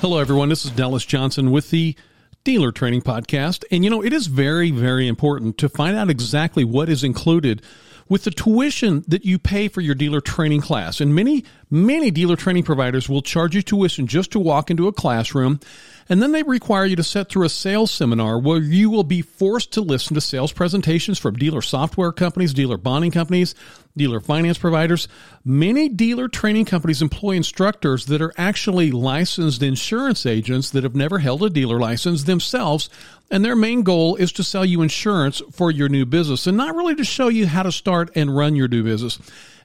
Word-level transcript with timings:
Hello, 0.00 0.16
everyone. 0.16 0.48
This 0.48 0.64
is 0.64 0.70
Dallas 0.70 1.04
Johnson 1.04 1.50
with 1.50 1.68
the 1.68 1.94
Dealer 2.42 2.72
Training 2.72 3.02
Podcast. 3.02 3.64
And 3.70 3.84
you 3.84 3.90
know, 3.90 4.02
it 4.02 4.14
is 4.14 4.28
very, 4.28 4.70
very 4.70 5.06
important 5.06 5.58
to 5.58 5.68
find 5.68 5.94
out 5.94 6.08
exactly 6.08 6.64
what 6.64 6.88
is 6.88 7.04
included 7.04 7.60
with 8.08 8.24
the 8.24 8.30
tuition 8.30 9.04
that 9.08 9.26
you 9.26 9.38
pay 9.38 9.68
for 9.68 9.82
your 9.82 9.94
dealer 9.94 10.22
training 10.22 10.62
class. 10.62 11.02
And 11.02 11.14
many, 11.14 11.44
many 11.68 12.10
dealer 12.10 12.36
training 12.36 12.62
providers 12.62 13.10
will 13.10 13.20
charge 13.20 13.54
you 13.54 13.60
tuition 13.60 14.06
just 14.06 14.30
to 14.30 14.38
walk 14.40 14.70
into 14.70 14.88
a 14.88 14.92
classroom. 14.92 15.60
And 16.10 16.20
then 16.20 16.32
they 16.32 16.42
require 16.42 16.84
you 16.84 16.96
to 16.96 17.04
sit 17.04 17.28
through 17.28 17.46
a 17.46 17.48
sales 17.48 17.92
seminar 17.92 18.38
where 18.40 18.58
you 18.58 18.90
will 18.90 19.04
be 19.04 19.22
forced 19.22 19.72
to 19.74 19.80
listen 19.80 20.14
to 20.14 20.20
sales 20.20 20.52
presentations 20.52 21.20
from 21.20 21.36
dealer 21.36 21.62
software 21.62 22.10
companies, 22.10 22.52
dealer 22.52 22.76
bonding 22.76 23.12
companies, 23.12 23.54
dealer 23.96 24.18
finance 24.18 24.58
providers. 24.58 25.06
Many 25.44 25.88
dealer 25.88 26.26
training 26.26 26.64
companies 26.64 27.00
employ 27.00 27.36
instructors 27.36 28.06
that 28.06 28.20
are 28.20 28.34
actually 28.36 28.90
licensed 28.90 29.62
insurance 29.62 30.26
agents 30.26 30.70
that 30.70 30.82
have 30.82 30.96
never 30.96 31.20
held 31.20 31.44
a 31.44 31.48
dealer 31.48 31.78
license 31.78 32.24
themselves 32.24 32.90
and 33.30 33.44
their 33.44 33.56
main 33.56 33.82
goal 33.82 34.16
is 34.16 34.32
to 34.32 34.42
sell 34.42 34.64
you 34.64 34.82
insurance 34.82 35.40
for 35.52 35.70
your 35.70 35.88
new 35.88 36.04
business 36.04 36.46
and 36.46 36.56
not 36.56 36.74
really 36.74 36.96
to 36.96 37.04
show 37.04 37.28
you 37.28 37.46
how 37.46 37.62
to 37.62 37.70
start 37.70 38.10
and 38.16 38.36
run 38.36 38.56
your 38.56 38.66
new 38.66 38.82
business. 38.82 39.18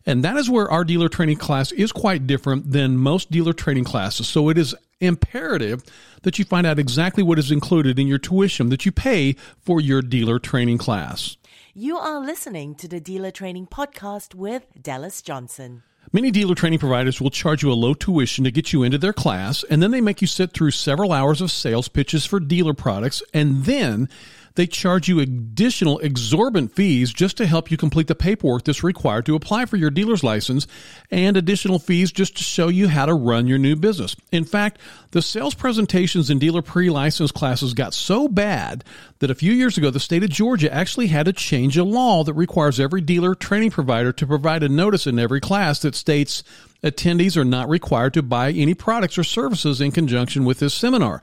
And 0.05 0.23
that 0.23 0.38
is 0.38 0.50
where 0.50 0.70
our 0.70 0.84
dealer 0.84 1.09
training 1.09 1.38
class 1.38 1.72
is 1.72 1.91
quite 1.91 2.27
different 2.27 2.72
than 2.72 2.95
most 2.95 3.31
dealer 3.31 3.53
training 3.53 3.86
classes. 3.86 4.27
So 4.27 4.50
it 4.50 4.58
is 4.59 4.75
imperative 5.02 5.84
that 6.23 6.40
you 6.40 6.45
find 6.45 6.66
out 6.66 6.80
exactly 6.80 7.23
what 7.23 7.40
is 7.40 7.52
included 7.52 7.99
in 7.99 8.08
your 8.08 8.17
tuition 8.17 8.70
that 8.70 8.86
you 8.86 8.91
pay 8.91 9.34
for 9.62 9.81
your 9.81 10.02
dealer 10.02 10.40
training 10.40 10.77
class. 10.77 11.38
You 11.73 11.98
are 11.98 12.20
listening 12.20 12.76
to 12.76 12.88
the 12.88 13.02
Dealer 13.02 13.31
Training 13.31 13.67
Podcast 13.67 14.34
with 14.34 14.66
Dallas 14.81 15.22
Johnson. 15.22 15.84
Many 16.13 16.31
dealer 16.31 16.55
training 16.55 16.80
providers 16.80 17.20
will 17.20 17.31
charge 17.31 17.63
you 17.63 17.72
a 17.72 17.73
low 17.73 17.94
tuition 17.94 18.45
to 18.45 18.52
get 18.52 18.72
you 18.72 18.84
into 18.84 18.98
their 18.98 19.12
class, 19.12 19.66
and 19.70 19.83
then 19.83 19.92
they 19.92 20.02
make 20.02 20.22
you 20.22 20.28
sit 20.28 20.53
through 20.53 20.72
several 20.72 21.11
hours 21.11 21.42
of 21.42 21.52
sales 21.52 21.89
pitches 21.89 22.25
for 22.25 22.39
dealer 22.39 22.73
products, 22.73 23.22
and 23.33 23.66
then 23.66 24.08
they 24.56 24.66
charge 24.66 25.08
you 25.08 25.20
additional 25.20 26.00
exorbitant 26.00 26.73
fees 26.73 27.14
just 27.14 27.38
to 27.38 27.45
help 27.45 27.70
you 27.70 27.78
complete 27.78 28.08
the 28.08 28.16
paperwork 28.16 28.64
that's 28.64 28.84
required 28.84 29.25
to 29.25 29.36
apply 29.36 29.66
for 29.66 29.78
your 29.78 29.89
dealer's 29.89 30.23
license 30.23 30.66
and 31.11 31.38
additional 31.38 31.80
fees 31.80 32.11
just 32.11 32.38
to 32.38 32.44
show 32.44 32.67
you 32.70 32.88
how 32.88 33.06
to 33.06 33.14
run 33.14 33.48
your 33.48 33.58
new 33.58 33.76
business. 33.76 34.16
In 34.31 34.45
fact, 34.45 34.80
the 35.11 35.22
sales 35.22 35.53
presentations 35.53 36.30
and 36.30 36.39
dealer 36.39 36.61
pre-license 36.61 37.31
classes 37.31 37.73
got 37.73 37.94
so 37.94 38.28
bad 38.28 38.83
that 39.20 39.31
a 39.31 39.36
few 39.36 39.53
years 39.53 39.78
ago 39.78 39.89
the 39.89 40.00
state 40.00 40.23
of 40.23 40.30
Georgia 40.30 40.73
actually 40.73 41.08
had 41.08 41.26
to 41.26 41.33
change 41.33 41.78
a 41.78 41.83
law 41.83 42.23
that 42.23 42.33
requires 42.33 42.80
every 42.80 43.02
dealer 43.02 43.36
training 43.36 43.72
provider 43.72 44.11
to 44.11 44.28
provide 44.28 44.64
a 44.64 44.70
notice 44.70 45.08
in 45.08 45.20
every 45.20 45.42
class 45.42 45.80
that 45.80 45.95
states 45.95 46.44
attendees 46.83 47.36
are 47.36 47.45
not 47.45 47.67
required 47.67 48.14
to 48.14 48.22
buy 48.22 48.52
any 48.52 48.73
products 48.73 49.17
or 49.17 49.23
services 49.23 49.81
in 49.81 49.92
conjunction 49.92 50.45
with 50.45 50.59
this 50.59 50.73
seminar. 50.73 51.22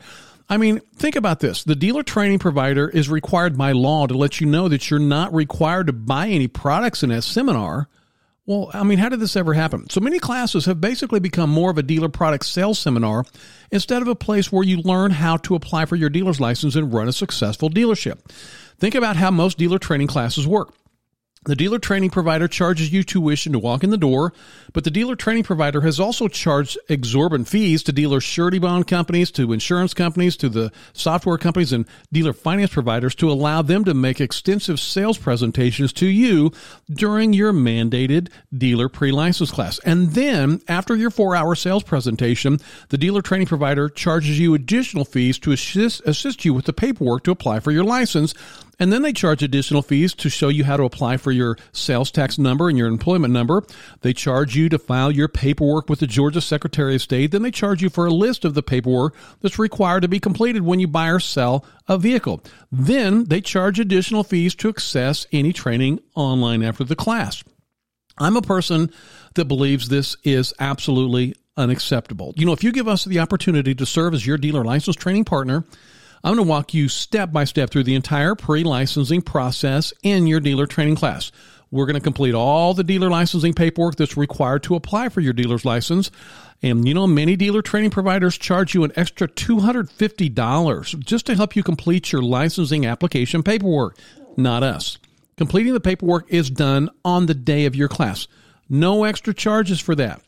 I 0.52 0.58
mean, 0.58 0.80
think 0.96 1.16
about 1.16 1.40
this. 1.40 1.64
The 1.64 1.74
dealer 1.74 2.02
training 2.02 2.38
provider 2.38 2.86
is 2.86 3.08
required 3.08 3.56
by 3.56 3.72
law 3.72 4.06
to 4.06 4.12
let 4.12 4.38
you 4.38 4.46
know 4.46 4.68
that 4.68 4.90
you're 4.90 5.00
not 5.00 5.32
required 5.32 5.86
to 5.86 5.94
buy 5.94 6.28
any 6.28 6.46
products 6.46 7.02
in 7.02 7.10
a 7.10 7.22
seminar. 7.22 7.88
Well, 8.44 8.70
I 8.74 8.82
mean, 8.82 8.98
how 8.98 9.08
did 9.08 9.20
this 9.20 9.34
ever 9.34 9.54
happen? 9.54 9.88
So 9.88 9.98
many 9.98 10.18
classes 10.18 10.66
have 10.66 10.78
basically 10.78 11.20
become 11.20 11.48
more 11.48 11.70
of 11.70 11.78
a 11.78 11.82
dealer 11.82 12.10
product 12.10 12.44
sales 12.44 12.78
seminar 12.78 13.24
instead 13.70 14.02
of 14.02 14.08
a 14.08 14.14
place 14.14 14.52
where 14.52 14.62
you 14.62 14.76
learn 14.82 15.10
how 15.10 15.38
to 15.38 15.54
apply 15.54 15.86
for 15.86 15.96
your 15.96 16.10
dealer's 16.10 16.38
license 16.38 16.76
and 16.76 16.92
run 16.92 17.08
a 17.08 17.12
successful 17.12 17.70
dealership. 17.70 18.18
Think 18.76 18.94
about 18.94 19.16
how 19.16 19.30
most 19.30 19.56
dealer 19.56 19.78
training 19.78 20.08
classes 20.08 20.46
work. 20.46 20.74
The 21.44 21.56
dealer 21.56 21.80
training 21.80 22.10
provider 22.10 22.46
charges 22.46 22.92
you 22.92 23.02
tuition 23.02 23.52
to 23.52 23.58
walk 23.58 23.82
in 23.82 23.90
the 23.90 23.96
door, 23.96 24.32
but 24.72 24.84
the 24.84 24.92
dealer 24.92 25.16
training 25.16 25.42
provider 25.42 25.80
has 25.80 25.98
also 25.98 26.28
charged 26.28 26.78
exorbitant 26.88 27.48
fees 27.48 27.82
to 27.82 27.92
dealer 27.92 28.20
surety 28.20 28.60
bond 28.60 28.86
companies, 28.86 29.32
to 29.32 29.52
insurance 29.52 29.92
companies, 29.92 30.36
to 30.36 30.48
the 30.48 30.70
software 30.92 31.38
companies 31.38 31.72
and 31.72 31.84
dealer 32.12 32.32
finance 32.32 32.72
providers 32.72 33.16
to 33.16 33.28
allow 33.28 33.60
them 33.60 33.84
to 33.86 33.92
make 33.92 34.20
extensive 34.20 34.78
sales 34.78 35.18
presentations 35.18 35.92
to 35.94 36.06
you 36.06 36.52
during 36.88 37.32
your 37.32 37.52
mandated 37.52 38.28
dealer 38.56 38.88
pre-license 38.88 39.50
class. 39.50 39.80
And 39.80 40.12
then 40.12 40.60
after 40.68 40.94
your 40.94 41.10
four 41.10 41.34
hour 41.34 41.56
sales 41.56 41.82
presentation, 41.82 42.60
the 42.90 42.98
dealer 42.98 43.20
training 43.20 43.48
provider 43.48 43.88
charges 43.88 44.38
you 44.38 44.54
additional 44.54 45.04
fees 45.04 45.40
to 45.40 45.50
assist, 45.50 46.02
assist 46.06 46.44
you 46.44 46.54
with 46.54 46.66
the 46.66 46.72
paperwork 46.72 47.24
to 47.24 47.32
apply 47.32 47.58
for 47.58 47.72
your 47.72 47.82
license 47.82 48.32
and 48.78 48.92
then 48.92 49.02
they 49.02 49.12
charge 49.12 49.42
additional 49.42 49.82
fees 49.82 50.14
to 50.14 50.30
show 50.30 50.48
you 50.48 50.64
how 50.64 50.76
to 50.76 50.84
apply 50.84 51.16
for 51.16 51.30
your 51.30 51.56
sales 51.72 52.10
tax 52.10 52.38
number 52.38 52.68
and 52.68 52.78
your 52.78 52.88
employment 52.88 53.32
number. 53.32 53.62
They 54.00 54.12
charge 54.12 54.56
you 54.56 54.68
to 54.70 54.78
file 54.78 55.10
your 55.10 55.28
paperwork 55.28 55.88
with 55.88 56.00
the 56.00 56.06
Georgia 56.06 56.40
Secretary 56.40 56.94
of 56.94 57.02
State. 57.02 57.30
Then 57.30 57.42
they 57.42 57.50
charge 57.50 57.82
you 57.82 57.90
for 57.90 58.06
a 58.06 58.12
list 58.12 58.44
of 58.44 58.54
the 58.54 58.62
paperwork 58.62 59.14
that's 59.40 59.58
required 59.58 60.02
to 60.02 60.08
be 60.08 60.20
completed 60.20 60.62
when 60.62 60.80
you 60.80 60.88
buy 60.88 61.08
or 61.08 61.20
sell 61.20 61.64
a 61.88 61.98
vehicle. 61.98 62.42
Then 62.70 63.24
they 63.24 63.40
charge 63.40 63.78
additional 63.78 64.24
fees 64.24 64.54
to 64.56 64.68
access 64.68 65.26
any 65.32 65.52
training 65.52 66.00
online 66.14 66.62
after 66.62 66.84
the 66.84 66.96
class. 66.96 67.44
I'm 68.18 68.36
a 68.36 68.42
person 68.42 68.90
that 69.34 69.46
believes 69.46 69.88
this 69.88 70.16
is 70.22 70.52
absolutely 70.58 71.34
unacceptable. 71.56 72.32
You 72.36 72.46
know, 72.46 72.52
if 72.52 72.64
you 72.64 72.72
give 72.72 72.88
us 72.88 73.04
the 73.04 73.20
opportunity 73.20 73.74
to 73.74 73.86
serve 73.86 74.14
as 74.14 74.26
your 74.26 74.38
dealer 74.38 74.64
license 74.64 74.96
training 74.96 75.24
partner, 75.24 75.64
I'm 76.24 76.36
going 76.36 76.46
to 76.46 76.50
walk 76.50 76.72
you 76.72 76.88
step 76.88 77.32
by 77.32 77.44
step 77.44 77.70
through 77.70 77.82
the 77.82 77.96
entire 77.96 78.36
pre 78.36 78.62
licensing 78.62 79.22
process 79.22 79.92
in 80.02 80.28
your 80.28 80.38
dealer 80.38 80.66
training 80.66 80.94
class. 80.94 81.32
We're 81.72 81.86
going 81.86 81.94
to 81.94 82.00
complete 82.00 82.34
all 82.34 82.74
the 82.74 82.84
dealer 82.84 83.10
licensing 83.10 83.54
paperwork 83.54 83.96
that's 83.96 84.16
required 84.16 84.62
to 84.64 84.76
apply 84.76 85.08
for 85.08 85.20
your 85.20 85.32
dealer's 85.32 85.64
license. 85.64 86.10
And 86.62 86.86
you 86.86 86.94
know, 86.94 87.08
many 87.08 87.34
dealer 87.34 87.62
training 87.62 87.90
providers 87.90 88.38
charge 88.38 88.72
you 88.72 88.84
an 88.84 88.92
extra 88.94 89.26
$250 89.26 90.98
just 91.00 91.26
to 91.26 91.34
help 91.34 91.56
you 91.56 91.64
complete 91.64 92.12
your 92.12 92.22
licensing 92.22 92.86
application 92.86 93.42
paperwork. 93.42 93.98
Not 94.36 94.62
us. 94.62 94.98
Completing 95.36 95.72
the 95.72 95.80
paperwork 95.80 96.32
is 96.32 96.50
done 96.50 96.88
on 97.04 97.26
the 97.26 97.34
day 97.34 97.64
of 97.64 97.74
your 97.74 97.88
class. 97.88 98.28
No 98.68 99.02
extra 99.02 99.34
charges 99.34 99.80
for 99.80 99.96
that. 99.96 100.22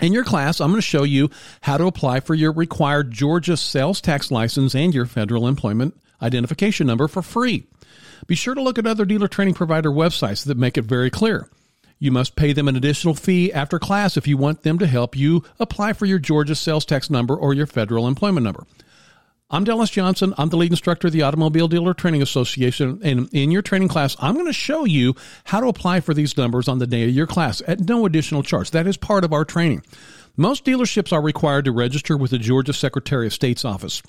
In 0.00 0.14
your 0.14 0.24
class, 0.24 0.60
I'm 0.60 0.70
going 0.70 0.78
to 0.78 0.86
show 0.86 1.02
you 1.02 1.30
how 1.60 1.76
to 1.76 1.86
apply 1.86 2.20
for 2.20 2.34
your 2.34 2.52
required 2.52 3.10
Georgia 3.10 3.56
sales 3.56 4.00
tax 4.00 4.30
license 4.30 4.74
and 4.74 4.94
your 4.94 5.04
federal 5.04 5.46
employment 5.46 5.94
identification 6.22 6.86
number 6.86 7.06
for 7.06 7.20
free. 7.20 7.64
Be 8.26 8.34
sure 8.34 8.54
to 8.54 8.62
look 8.62 8.78
at 8.78 8.86
other 8.86 9.04
dealer 9.04 9.28
training 9.28 9.54
provider 9.54 9.90
websites 9.90 10.44
that 10.46 10.56
make 10.56 10.78
it 10.78 10.84
very 10.84 11.10
clear. 11.10 11.48
You 11.98 12.12
must 12.12 12.34
pay 12.34 12.54
them 12.54 12.66
an 12.66 12.76
additional 12.76 13.14
fee 13.14 13.52
after 13.52 13.78
class 13.78 14.16
if 14.16 14.26
you 14.26 14.38
want 14.38 14.62
them 14.62 14.78
to 14.78 14.86
help 14.86 15.16
you 15.16 15.44
apply 15.58 15.92
for 15.92 16.06
your 16.06 16.18
Georgia 16.18 16.54
sales 16.54 16.86
tax 16.86 17.10
number 17.10 17.36
or 17.36 17.52
your 17.52 17.66
federal 17.66 18.08
employment 18.08 18.44
number. 18.44 18.64
I'm 19.52 19.64
Dallas 19.64 19.90
Johnson. 19.90 20.32
I'm 20.38 20.48
the 20.48 20.56
lead 20.56 20.70
instructor 20.70 21.08
of 21.08 21.12
the 21.12 21.22
Automobile 21.22 21.66
Dealer 21.66 21.92
Training 21.92 22.22
Association. 22.22 23.00
And 23.02 23.28
in 23.32 23.50
your 23.50 23.62
training 23.62 23.88
class, 23.88 24.14
I'm 24.20 24.34
going 24.34 24.46
to 24.46 24.52
show 24.52 24.84
you 24.84 25.16
how 25.42 25.58
to 25.58 25.66
apply 25.66 26.00
for 26.00 26.14
these 26.14 26.36
numbers 26.36 26.68
on 26.68 26.78
the 26.78 26.86
day 26.86 27.02
of 27.02 27.10
your 27.10 27.26
class 27.26 27.60
at 27.66 27.80
no 27.80 28.06
additional 28.06 28.44
charge. 28.44 28.70
That 28.70 28.86
is 28.86 28.96
part 28.96 29.24
of 29.24 29.32
our 29.32 29.44
training. 29.44 29.82
Most 30.36 30.64
dealerships 30.64 31.12
are 31.12 31.20
required 31.20 31.64
to 31.64 31.72
register 31.72 32.16
with 32.16 32.30
the 32.30 32.38
Georgia 32.38 32.72
Secretary 32.72 33.26
of 33.26 33.34
State's 33.34 33.64
office. 33.64 34.04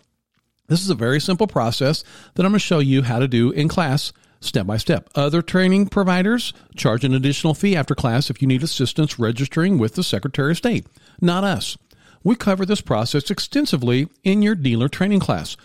This 0.67 0.83
is 0.83 0.91
a 0.91 0.95
very 0.95 1.19
simple 1.19 1.47
process 1.47 2.03
that 2.35 2.45
I'm 2.45 2.51
going 2.51 2.59
to 2.59 2.65
show 2.65 2.77
you 2.77 3.01
how 3.01 3.17
to 3.17 3.27
do 3.27 3.49
in 3.49 3.67
class 3.67 4.13
step 4.41 4.67
by 4.67 4.77
step. 4.77 5.09
Other 5.15 5.41
training 5.41 5.87
providers 5.87 6.53
charge 6.75 7.03
an 7.03 7.15
additional 7.15 7.55
fee 7.55 7.75
after 7.75 7.95
class 7.95 8.29
if 8.29 8.43
you 8.43 8.47
need 8.47 8.61
assistance 8.61 9.17
registering 9.17 9.79
with 9.79 9.95
the 9.95 10.03
Secretary 10.03 10.51
of 10.51 10.57
State. 10.57 10.85
Not 11.19 11.43
us. 11.43 11.79
We 12.23 12.35
cover 12.35 12.65
this 12.65 12.81
process 12.81 13.31
extensively 13.31 14.07
in 14.23 14.41
your 14.41 14.55
dealer 14.55 14.87
training 14.87 15.21
class. 15.21 15.57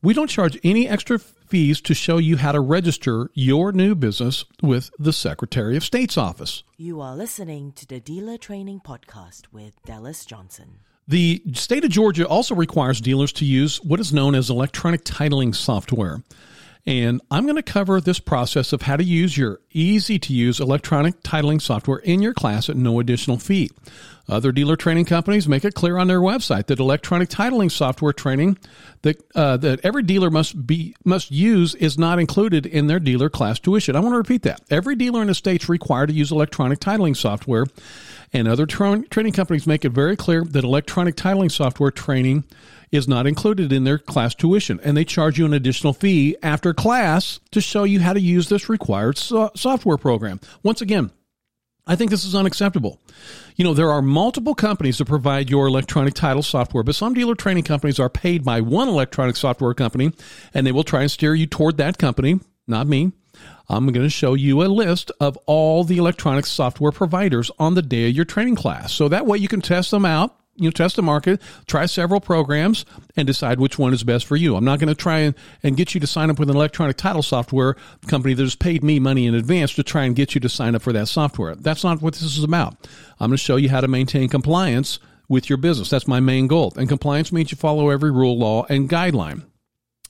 We 0.00 0.14
don't 0.14 0.30
charge 0.30 0.56
any 0.62 0.88
extra 0.88 1.18
fees 1.18 1.80
to 1.80 1.94
show 1.94 2.18
you 2.18 2.36
how 2.36 2.52
to 2.52 2.60
register 2.60 3.30
your 3.34 3.72
new 3.72 3.96
business 3.96 4.44
with 4.62 4.90
the 4.98 5.12
Secretary 5.12 5.76
of 5.76 5.84
State's 5.84 6.16
office. 6.16 6.62
You 6.76 7.00
are 7.00 7.16
listening 7.16 7.72
to 7.72 7.86
the 7.86 7.98
Dealer 7.98 8.38
Training 8.38 8.80
Podcast 8.80 9.46
with 9.50 9.82
Dallas 9.84 10.24
Johnson. 10.24 10.80
The 11.08 11.42
state 11.54 11.84
of 11.84 11.90
Georgia 11.90 12.28
also 12.28 12.54
requires 12.54 13.00
dealers 13.00 13.32
to 13.32 13.44
use 13.44 13.82
what 13.82 13.98
is 13.98 14.12
known 14.12 14.36
as 14.36 14.50
electronic 14.50 15.04
titling 15.04 15.54
software. 15.54 16.22
And 16.86 17.20
I'm 17.30 17.44
going 17.44 17.56
to 17.56 17.62
cover 17.62 18.00
this 18.00 18.18
process 18.18 18.72
of 18.72 18.82
how 18.82 18.96
to 18.96 19.04
use 19.04 19.36
your 19.36 19.60
easy 19.72 20.18
to 20.20 20.32
use 20.32 20.58
electronic 20.58 21.22
titling 21.22 21.60
software 21.60 21.98
in 21.98 22.22
your 22.22 22.32
class 22.32 22.68
at 22.68 22.76
no 22.76 22.98
additional 22.98 23.38
fee. 23.38 23.70
Other 24.28 24.52
dealer 24.52 24.76
training 24.76 25.06
companies 25.06 25.48
make 25.48 25.64
it 25.64 25.74
clear 25.74 25.96
on 25.96 26.06
their 26.06 26.20
website 26.20 26.66
that 26.66 26.78
electronic 26.78 27.30
titling 27.30 27.70
software 27.70 28.12
training 28.12 28.58
that 29.02 29.22
uh, 29.34 29.56
that 29.58 29.80
every 29.82 30.02
dealer 30.02 30.30
must 30.30 30.66
be 30.66 30.94
must 31.02 31.30
use 31.30 31.74
is 31.74 31.96
not 31.96 32.18
included 32.18 32.66
in 32.66 32.88
their 32.88 33.00
dealer 33.00 33.30
class 33.30 33.58
tuition. 33.58 33.96
I 33.96 34.00
want 34.00 34.12
to 34.12 34.18
repeat 34.18 34.42
that. 34.42 34.60
Every 34.68 34.96
dealer 34.96 35.22
in 35.22 35.28
the 35.28 35.34
states 35.34 35.64
is 35.64 35.68
required 35.70 36.08
to 36.08 36.14
use 36.14 36.30
electronic 36.30 36.78
titling 36.78 37.16
software, 37.16 37.64
and 38.32 38.46
other 38.46 38.66
tra- 38.66 39.02
training 39.08 39.32
companies 39.32 39.66
make 39.66 39.86
it 39.86 39.92
very 39.92 40.16
clear 40.16 40.44
that 40.44 40.64
electronic 40.64 41.16
titling 41.16 41.50
software 41.50 41.90
training 41.90 42.44
is 42.90 43.08
not 43.08 43.26
included 43.26 43.72
in 43.72 43.84
their 43.84 43.98
class 43.98 44.34
tuition, 44.34 44.80
and 44.82 44.96
they 44.96 45.04
charge 45.04 45.38
you 45.38 45.46
an 45.46 45.52
additional 45.52 45.92
fee 45.92 46.36
after 46.42 46.72
class 46.74 47.40
to 47.50 47.60
show 47.60 47.84
you 47.84 48.00
how 48.00 48.12
to 48.12 48.20
use 48.20 48.48
this 48.48 48.68
required 48.68 49.18
so- 49.18 49.50
software 49.54 49.96
program. 49.96 50.40
Once 50.62 50.80
again, 50.80 51.10
I 51.86 51.96
think 51.96 52.10
this 52.10 52.24
is 52.24 52.34
unacceptable. 52.34 53.00
You 53.56 53.64
know, 53.64 53.72
there 53.72 53.90
are 53.90 54.02
multiple 54.02 54.54
companies 54.54 54.98
that 54.98 55.06
provide 55.06 55.48
your 55.48 55.66
electronic 55.66 56.12
title 56.12 56.42
software, 56.42 56.82
but 56.82 56.94
some 56.94 57.14
dealer 57.14 57.34
training 57.34 57.64
companies 57.64 57.98
are 57.98 58.10
paid 58.10 58.44
by 58.44 58.60
one 58.60 58.88
electronic 58.88 59.36
software 59.36 59.72
company 59.72 60.12
and 60.52 60.66
they 60.66 60.72
will 60.72 60.84
try 60.84 61.00
and 61.00 61.10
steer 61.10 61.34
you 61.34 61.46
toward 61.46 61.78
that 61.78 61.96
company, 61.96 62.40
not 62.66 62.86
me. 62.86 63.12
I'm 63.70 63.86
going 63.86 64.04
to 64.06 64.10
show 64.10 64.34
you 64.34 64.62
a 64.62 64.68
list 64.68 65.12
of 65.20 65.36
all 65.46 65.82
the 65.82 65.96
electronic 65.96 66.44
software 66.44 66.92
providers 66.92 67.50
on 67.58 67.74
the 67.74 67.82
day 67.82 68.08
of 68.10 68.16
your 68.16 68.24
training 68.24 68.56
class. 68.56 68.92
So 68.92 69.08
that 69.08 69.26
way 69.26 69.38
you 69.38 69.48
can 69.48 69.62
test 69.62 69.90
them 69.90 70.04
out 70.04 70.37
you 70.58 70.64
know, 70.64 70.70
test 70.70 70.96
the 70.96 71.02
market, 71.02 71.40
try 71.66 71.86
several 71.86 72.20
programs, 72.20 72.84
and 73.16 73.26
decide 73.26 73.60
which 73.60 73.78
one 73.78 73.92
is 73.92 74.02
best 74.02 74.26
for 74.26 74.36
you. 74.36 74.56
I'm 74.56 74.64
not 74.64 74.80
going 74.80 74.88
to 74.88 74.94
try 74.94 75.20
and, 75.20 75.34
and 75.62 75.76
get 75.76 75.94
you 75.94 76.00
to 76.00 76.06
sign 76.06 76.30
up 76.30 76.38
with 76.38 76.50
an 76.50 76.56
electronic 76.56 76.96
title 76.96 77.22
software 77.22 77.76
company 78.08 78.34
that 78.34 78.42
has 78.42 78.56
paid 78.56 78.82
me 78.82 78.98
money 78.98 79.26
in 79.26 79.34
advance 79.34 79.74
to 79.74 79.82
try 79.82 80.04
and 80.04 80.16
get 80.16 80.34
you 80.34 80.40
to 80.40 80.48
sign 80.48 80.74
up 80.74 80.82
for 80.82 80.92
that 80.92 81.06
software. 81.06 81.54
That's 81.54 81.84
not 81.84 82.02
what 82.02 82.14
this 82.14 82.22
is 82.22 82.42
about. 82.42 82.88
I'm 83.20 83.30
going 83.30 83.38
to 83.38 83.42
show 83.42 83.56
you 83.56 83.70
how 83.70 83.80
to 83.80 83.88
maintain 83.88 84.28
compliance 84.28 84.98
with 85.28 85.48
your 85.48 85.58
business. 85.58 85.90
That's 85.90 86.08
my 86.08 86.20
main 86.20 86.48
goal. 86.48 86.72
And 86.76 86.88
compliance 86.88 87.32
means 87.32 87.52
you 87.52 87.56
follow 87.56 87.90
every 87.90 88.10
rule, 88.10 88.38
law, 88.38 88.66
and 88.68 88.88
guideline. 88.88 89.44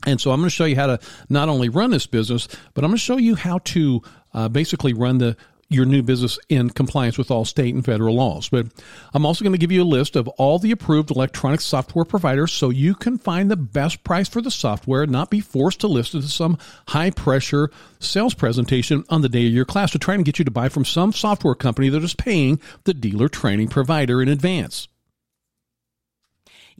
And 0.07 0.21
so 0.21 0.31
I'm 0.31 0.39
going 0.39 0.47
to 0.47 0.55
show 0.55 0.65
you 0.65 0.77
how 0.77 0.87
to 0.87 1.01
not 1.29 1.49
only 1.49 1.69
run 1.69 1.91
this 1.91 2.07
business, 2.07 2.47
but 2.73 2.85
I'm 2.85 2.91
going 2.91 2.99
to 2.99 3.05
show 3.05 3.17
you 3.17 3.35
how 3.35 3.59
to 3.59 4.03
uh, 4.33 4.49
basically 4.49 4.93
run 4.93 5.19
the 5.19 5.37
your 5.71 5.85
new 5.85 6.03
business 6.03 6.39
in 6.49 6.71
compliance 6.71 7.19
with 7.19 7.31
all 7.31 7.45
state 7.45 7.75
and 7.75 7.85
federal 7.85 8.15
laws. 8.15 8.49
But 8.49 8.69
I'm 9.13 9.27
also 9.27 9.45
going 9.45 9.53
to 9.53 9.59
give 9.59 9.73
you 9.73 9.83
a 9.83 9.85
list 9.85 10.17
of 10.17 10.27
all 10.29 10.59
the 10.59 10.71
approved 10.71 11.11
electronic 11.11 11.61
software 11.61 12.05
providers 12.05 12.53
so 12.53 12.71
you 12.71 12.95
can 12.95 13.19
find 13.19 13.51
the 13.51 13.57
best 13.57 14.03
price 14.03 14.29
for 14.29 14.41
the 14.41 14.51
software 14.51 15.03
and 15.03 15.13
not 15.13 15.31
be 15.31 15.41
forced 15.41 15.81
to 15.81 15.89
listen 15.89 16.23
to 16.23 16.29
some 16.29 16.59
high 16.89 17.11
pressure 17.11 17.71
sales 18.01 18.35
presentation 18.35 19.05
on 19.11 19.21
the 19.21 19.29
day 19.29 19.47
of 19.47 19.53
your 19.53 19.67
class 19.67 19.91
to 19.91 19.99
try 19.99 20.15
and 20.15 20.25
get 20.25 20.39
you 20.39 20.45
to 20.45 20.51
buy 20.51 20.69
from 20.69 20.85
some 20.85 21.13
software 21.13 21.55
company 21.55 21.89
that 21.91 22.03
is 22.03 22.15
paying 22.15 22.61
the 22.85 22.95
dealer 22.95 23.29
training 23.29 23.69
provider 23.69 24.23
in 24.23 24.29
advance. 24.29 24.89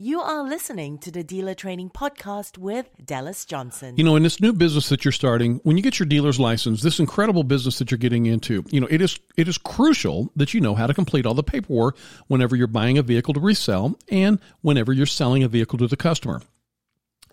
You 0.01 0.21
are 0.21 0.43
listening 0.43 0.97
to 0.99 1.11
the 1.11 1.25
Dealer 1.25 1.53
Training 1.53 1.89
Podcast 1.89 2.57
with 2.57 2.89
Dallas 3.03 3.43
Johnson. 3.43 3.97
You 3.97 4.05
know, 4.05 4.15
in 4.15 4.23
this 4.23 4.39
new 4.39 4.53
business 4.53 4.87
that 4.87 5.03
you're 5.03 5.11
starting, 5.11 5.59
when 5.63 5.75
you 5.75 5.83
get 5.83 5.99
your 5.99 6.05
dealer's 6.05 6.39
license, 6.39 6.81
this 6.81 7.01
incredible 7.01 7.43
business 7.43 7.79
that 7.79 7.91
you're 7.91 7.97
getting 7.97 8.25
into, 8.25 8.63
you 8.69 8.79
know, 8.79 8.87
it 8.89 9.01
is 9.01 9.19
it 9.35 9.49
is 9.49 9.57
crucial 9.57 10.31
that 10.37 10.53
you 10.53 10.61
know 10.61 10.73
how 10.73 10.87
to 10.87 10.93
complete 10.93 11.25
all 11.25 11.33
the 11.33 11.43
paperwork 11.43 11.97
whenever 12.27 12.55
you're 12.55 12.67
buying 12.67 12.97
a 12.97 13.01
vehicle 13.01 13.33
to 13.33 13.41
resell 13.41 13.99
and 14.07 14.39
whenever 14.61 14.93
you're 14.93 15.05
selling 15.05 15.43
a 15.43 15.49
vehicle 15.49 15.77
to 15.79 15.87
the 15.87 15.97
customer. 15.97 16.41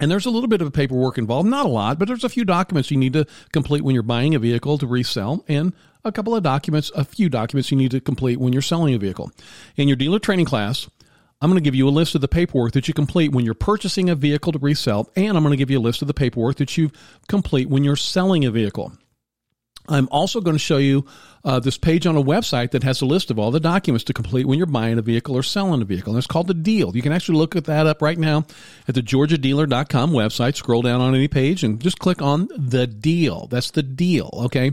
And 0.00 0.10
there's 0.10 0.26
a 0.26 0.30
little 0.30 0.48
bit 0.48 0.60
of 0.60 0.72
paperwork 0.72 1.18
involved, 1.18 1.48
not 1.48 1.66
a 1.66 1.68
lot, 1.68 2.00
but 2.00 2.08
there's 2.08 2.24
a 2.24 2.28
few 2.28 2.44
documents 2.44 2.90
you 2.90 2.96
need 2.96 3.12
to 3.12 3.26
complete 3.52 3.82
when 3.82 3.94
you're 3.94 4.02
buying 4.02 4.34
a 4.34 4.40
vehicle 4.40 4.76
to 4.78 4.88
resell 4.88 5.44
and 5.46 5.72
a 6.04 6.10
couple 6.10 6.34
of 6.34 6.42
documents, 6.42 6.90
a 6.96 7.04
few 7.04 7.28
documents 7.28 7.70
you 7.70 7.76
need 7.76 7.92
to 7.92 8.00
complete 8.00 8.40
when 8.40 8.52
you're 8.52 8.60
selling 8.60 8.94
a 8.94 8.98
vehicle. 8.98 9.30
In 9.76 9.86
your 9.88 9.96
dealer 9.96 10.18
training 10.18 10.46
class, 10.46 10.88
I'm 11.40 11.50
going 11.50 11.62
to 11.62 11.64
give 11.64 11.74
you 11.74 11.88
a 11.88 11.90
list 11.90 12.14
of 12.14 12.22
the 12.22 12.28
paperwork 12.28 12.72
that 12.72 12.88
you 12.88 12.94
complete 12.94 13.32
when 13.32 13.44
you're 13.44 13.54
purchasing 13.54 14.08
a 14.08 14.14
vehicle 14.14 14.52
to 14.52 14.58
resell, 14.58 15.10
and 15.16 15.36
I'm 15.36 15.42
going 15.42 15.52
to 15.52 15.58
give 15.58 15.70
you 15.70 15.78
a 15.78 15.80
list 15.80 16.00
of 16.00 16.08
the 16.08 16.14
paperwork 16.14 16.56
that 16.56 16.76
you 16.76 16.90
complete 17.28 17.68
when 17.68 17.84
you're 17.84 17.96
selling 17.96 18.44
a 18.44 18.50
vehicle. 18.50 18.92
I'm 19.88 20.08
also 20.10 20.40
going 20.40 20.56
to 20.56 20.60
show 20.60 20.78
you 20.78 21.06
uh, 21.44 21.60
this 21.60 21.78
page 21.78 22.06
on 22.06 22.16
a 22.16 22.22
website 22.22 22.72
that 22.72 22.82
has 22.82 23.02
a 23.02 23.06
list 23.06 23.30
of 23.30 23.38
all 23.38 23.50
the 23.50 23.60
documents 23.60 24.04
to 24.04 24.12
complete 24.12 24.46
when 24.46 24.58
you're 24.58 24.66
buying 24.66 24.98
a 24.98 25.02
vehicle 25.02 25.36
or 25.36 25.42
selling 25.42 25.80
a 25.80 25.84
vehicle. 25.84 26.12
And 26.12 26.18
it's 26.18 26.26
called 26.26 26.48
the 26.48 26.54
deal. 26.54 26.96
You 26.96 27.02
can 27.02 27.12
actually 27.12 27.38
look 27.38 27.54
at 27.54 27.66
that 27.66 27.86
up 27.86 28.02
right 28.02 28.18
now 28.18 28.46
at 28.88 28.94
the 28.94 29.02
georgiadealer.com 29.02 30.10
website. 30.10 30.56
Scroll 30.56 30.82
down 30.82 31.00
on 31.00 31.14
any 31.14 31.28
page 31.28 31.62
and 31.62 31.80
just 31.80 31.98
click 31.98 32.20
on 32.20 32.48
the 32.56 32.86
deal. 32.86 33.46
That's 33.46 33.70
the 33.70 33.82
deal. 33.82 34.30
Okay. 34.46 34.72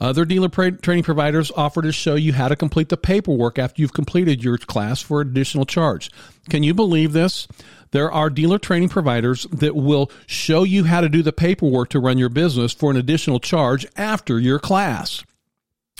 Other 0.00 0.24
dealer 0.24 0.48
training 0.48 1.04
providers 1.04 1.52
offer 1.56 1.82
to 1.82 1.92
show 1.92 2.14
you 2.14 2.32
how 2.32 2.48
to 2.48 2.56
complete 2.56 2.88
the 2.88 2.96
paperwork 2.96 3.58
after 3.58 3.80
you've 3.80 3.92
completed 3.92 4.42
your 4.42 4.58
class 4.58 5.00
for 5.00 5.20
an 5.20 5.28
additional 5.28 5.64
charge. 5.64 6.10
Can 6.50 6.62
you 6.62 6.74
believe 6.74 7.12
this? 7.12 7.46
There 7.92 8.10
are 8.10 8.30
dealer 8.30 8.58
training 8.58 8.88
providers 8.88 9.46
that 9.52 9.76
will 9.76 10.10
show 10.26 10.62
you 10.64 10.84
how 10.84 11.02
to 11.02 11.08
do 11.08 11.22
the 11.22 11.32
paperwork 11.32 11.90
to 11.90 12.00
run 12.00 12.18
your 12.18 12.30
business 12.30 12.72
for 12.72 12.90
an 12.90 12.96
additional 12.96 13.38
charge 13.38 13.86
after 13.96 14.40
your 14.40 14.58
class. 14.58 15.24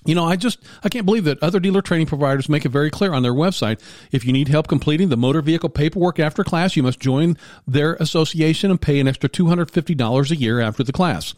You 0.04 0.14
know, 0.14 0.24
I 0.24 0.36
just 0.36 0.58
I 0.82 0.88
can't 0.88 1.06
believe 1.06 1.24
that 1.24 1.42
other 1.42 1.60
dealer 1.60 1.82
training 1.82 2.08
providers 2.08 2.48
make 2.48 2.64
it 2.64 2.70
very 2.70 2.90
clear 2.90 3.12
on 3.12 3.22
their 3.22 3.32
website 3.32 3.80
if 4.10 4.24
you 4.24 4.32
need 4.32 4.48
help 4.48 4.66
completing 4.66 5.08
the 5.08 5.16
motor 5.16 5.42
vehicle 5.42 5.68
paperwork 5.68 6.18
after 6.18 6.42
class, 6.42 6.76
you 6.76 6.82
must 6.82 6.98
join 6.98 7.36
their 7.66 7.94
association 7.94 8.70
and 8.70 8.80
pay 8.80 8.98
an 8.98 9.06
extra 9.06 9.28
$250 9.28 10.30
a 10.30 10.36
year 10.36 10.60
after 10.60 10.82
the 10.82 10.92
class. 10.92 11.34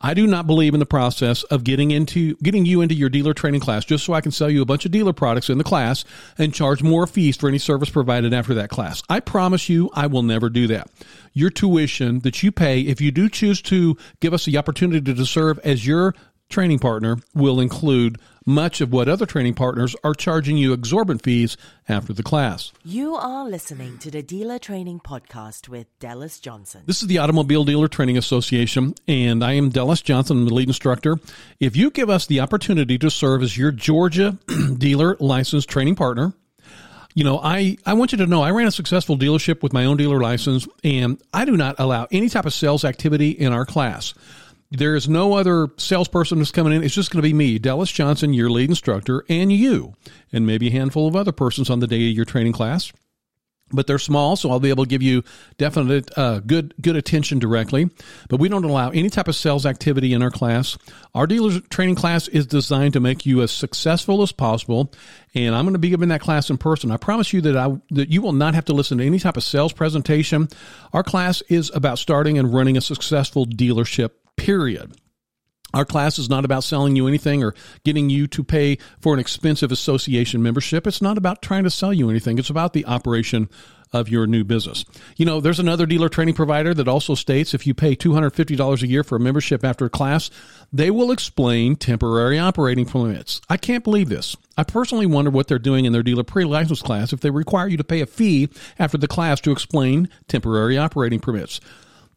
I 0.00 0.12
do 0.12 0.26
not 0.26 0.46
believe 0.46 0.74
in 0.74 0.80
the 0.80 0.86
process 0.86 1.44
of 1.44 1.64
getting 1.64 1.90
into 1.90 2.36
getting 2.36 2.66
you 2.66 2.82
into 2.82 2.94
your 2.94 3.08
dealer 3.08 3.34
training 3.34 3.60
class 3.60 3.84
just 3.84 4.04
so 4.04 4.12
I 4.12 4.20
can 4.20 4.32
sell 4.32 4.50
you 4.50 4.62
a 4.62 4.66
bunch 4.66 4.84
of 4.84 4.92
dealer 4.92 5.12
products 5.12 5.48
in 5.48 5.58
the 5.58 5.64
class 5.64 6.04
and 6.36 6.52
charge 6.52 6.82
more 6.82 7.06
fees 7.06 7.36
for 7.36 7.48
any 7.48 7.58
service 7.58 7.90
provided 7.90 8.34
after 8.34 8.54
that 8.54 8.70
class. 8.70 9.02
I 9.08 9.20
promise 9.20 9.68
you 9.68 9.90
I 9.94 10.06
will 10.06 10.22
never 10.22 10.50
do 10.50 10.66
that. 10.68 10.90
Your 11.32 11.50
tuition 11.50 12.20
that 12.20 12.42
you 12.42 12.52
pay 12.52 12.80
if 12.80 13.00
you 13.00 13.10
do 13.10 13.28
choose 13.28 13.62
to 13.62 13.96
give 14.20 14.34
us 14.34 14.44
the 14.44 14.58
opportunity 14.58 15.14
to 15.14 15.26
serve 15.26 15.58
as 15.60 15.86
your 15.86 16.14
training 16.54 16.78
partner 16.78 17.18
will 17.34 17.58
include 17.58 18.16
much 18.46 18.80
of 18.80 18.92
what 18.92 19.08
other 19.08 19.26
training 19.26 19.54
partners 19.54 19.96
are 20.04 20.14
charging 20.14 20.56
you 20.56 20.72
exorbitant 20.72 21.20
fees 21.20 21.56
after 21.88 22.12
the 22.12 22.22
class. 22.22 22.72
You 22.84 23.16
are 23.16 23.44
listening 23.44 23.98
to 23.98 24.08
the 24.08 24.22
Dealer 24.22 24.60
Training 24.60 25.00
Podcast 25.00 25.68
with 25.68 25.88
Dallas 25.98 26.38
Johnson. 26.38 26.82
This 26.86 27.02
is 27.02 27.08
the 27.08 27.18
Automobile 27.18 27.64
Dealer 27.64 27.88
Training 27.88 28.16
Association, 28.16 28.94
and 29.08 29.42
I 29.42 29.54
am 29.54 29.70
Dallas 29.70 30.00
Johnson, 30.00 30.38
I'm 30.38 30.44
the 30.44 30.54
lead 30.54 30.68
instructor. 30.68 31.18
If 31.58 31.74
you 31.74 31.90
give 31.90 32.08
us 32.08 32.26
the 32.26 32.38
opportunity 32.38 32.98
to 32.98 33.10
serve 33.10 33.42
as 33.42 33.58
your 33.58 33.72
Georgia 33.72 34.38
dealer 34.78 35.16
license 35.18 35.66
training 35.66 35.96
partner, 35.96 36.34
you 37.14 37.24
know, 37.24 37.40
I, 37.42 37.78
I 37.84 37.94
want 37.94 38.12
you 38.12 38.18
to 38.18 38.26
know 38.26 38.42
I 38.42 38.52
ran 38.52 38.68
a 38.68 38.72
successful 38.72 39.18
dealership 39.18 39.60
with 39.60 39.72
my 39.72 39.86
own 39.86 39.96
dealer 39.96 40.20
license, 40.20 40.68
and 40.84 41.20
I 41.32 41.46
do 41.46 41.56
not 41.56 41.74
allow 41.80 42.06
any 42.12 42.28
type 42.28 42.46
of 42.46 42.54
sales 42.54 42.84
activity 42.84 43.30
in 43.30 43.52
our 43.52 43.66
class. 43.66 44.14
There 44.76 44.96
is 44.96 45.08
no 45.08 45.34
other 45.34 45.68
salesperson 45.76 46.38
that's 46.38 46.50
coming 46.50 46.72
in. 46.72 46.82
It's 46.82 46.94
just 46.94 47.12
going 47.12 47.22
to 47.22 47.28
be 47.28 47.32
me, 47.32 47.60
Dallas 47.60 47.92
Johnson, 47.92 48.34
your 48.34 48.50
lead 48.50 48.70
instructor, 48.70 49.24
and 49.28 49.52
you, 49.52 49.94
and 50.32 50.46
maybe 50.46 50.66
a 50.66 50.72
handful 50.72 51.06
of 51.06 51.14
other 51.14 51.32
persons 51.32 51.70
on 51.70 51.78
the 51.78 51.86
day 51.86 52.08
of 52.08 52.16
your 52.16 52.24
training 52.24 52.52
class. 52.52 52.92
But 53.70 53.86
they're 53.86 53.98
small, 53.98 54.36
so 54.36 54.50
I'll 54.50 54.60
be 54.60 54.70
able 54.70 54.84
to 54.84 54.90
give 54.90 55.02
you 55.02 55.22
definite 55.56 56.10
uh, 56.18 56.40
good 56.40 56.74
good 56.80 56.96
attention 56.96 57.38
directly. 57.38 57.88
But 58.28 58.38
we 58.38 58.48
don't 58.48 58.64
allow 58.64 58.90
any 58.90 59.10
type 59.10 59.26
of 59.26 59.36
sales 59.36 59.64
activity 59.64 60.12
in 60.12 60.22
our 60.22 60.30
class. 60.30 60.76
Our 61.14 61.26
dealer 61.26 61.60
training 61.70 61.94
class 61.94 62.28
is 62.28 62.46
designed 62.46 62.92
to 62.92 63.00
make 63.00 63.24
you 63.24 63.42
as 63.42 63.52
successful 63.52 64.22
as 64.22 64.32
possible, 64.32 64.92
and 65.34 65.54
I'm 65.54 65.64
going 65.64 65.74
to 65.74 65.78
be 65.78 65.88
giving 65.88 66.10
that 66.10 66.20
class 66.20 66.50
in 66.50 66.58
person. 66.58 66.90
I 66.90 66.98
promise 66.98 67.32
you 67.32 67.40
that 67.42 67.56
I 67.56 67.74
that 67.92 68.10
you 68.10 68.20
will 68.20 68.32
not 68.32 68.54
have 68.54 68.66
to 68.66 68.74
listen 68.74 68.98
to 68.98 69.06
any 69.06 69.18
type 69.18 69.36
of 69.36 69.44
sales 69.44 69.72
presentation. 69.72 70.48
Our 70.92 71.02
class 71.02 71.42
is 71.48 71.70
about 71.74 71.98
starting 71.98 72.38
and 72.38 72.52
running 72.52 72.76
a 72.76 72.82
successful 72.82 73.46
dealership 73.46 74.10
period. 74.36 74.96
Our 75.74 75.84
class 75.84 76.20
is 76.20 76.30
not 76.30 76.44
about 76.44 76.62
selling 76.62 76.94
you 76.94 77.08
anything 77.08 77.42
or 77.42 77.52
getting 77.84 78.08
you 78.08 78.28
to 78.28 78.44
pay 78.44 78.78
for 79.00 79.12
an 79.12 79.18
expensive 79.18 79.72
association 79.72 80.40
membership. 80.40 80.86
It's 80.86 81.02
not 81.02 81.18
about 81.18 81.42
trying 81.42 81.64
to 81.64 81.70
sell 81.70 81.92
you 81.92 82.08
anything. 82.10 82.38
It's 82.38 82.50
about 82.50 82.74
the 82.74 82.86
operation 82.86 83.48
of 83.92 84.08
your 84.08 84.26
new 84.26 84.44
business. 84.44 84.84
You 85.16 85.26
know, 85.26 85.40
there's 85.40 85.60
another 85.60 85.86
dealer 85.86 86.08
training 86.08 86.34
provider 86.34 86.74
that 86.74 86.88
also 86.88 87.14
states 87.14 87.54
if 87.54 87.66
you 87.66 87.74
pay 87.74 87.96
$250 87.96 88.82
a 88.82 88.86
year 88.86 89.02
for 89.02 89.16
a 89.16 89.20
membership 89.20 89.64
after 89.64 89.84
a 89.84 89.90
class, 89.90 90.30
they 90.72 90.90
will 90.90 91.10
explain 91.10 91.76
temporary 91.76 92.38
operating 92.38 92.86
permits. 92.86 93.40
I 93.48 93.56
can't 93.56 93.84
believe 93.84 94.08
this. 94.08 94.36
I 94.56 94.62
personally 94.64 95.06
wonder 95.06 95.30
what 95.30 95.48
they're 95.48 95.58
doing 95.58 95.84
in 95.84 95.92
their 95.92 96.02
dealer 96.02 96.24
pre-license 96.24 96.82
class 96.82 97.12
if 97.12 97.20
they 97.20 97.30
require 97.30 97.68
you 97.68 97.76
to 97.76 97.84
pay 97.84 98.00
a 98.00 98.06
fee 98.06 98.48
after 98.78 98.98
the 98.98 99.08
class 99.08 99.40
to 99.42 99.52
explain 99.52 100.08
temporary 100.28 100.78
operating 100.78 101.20
permits. 101.20 101.60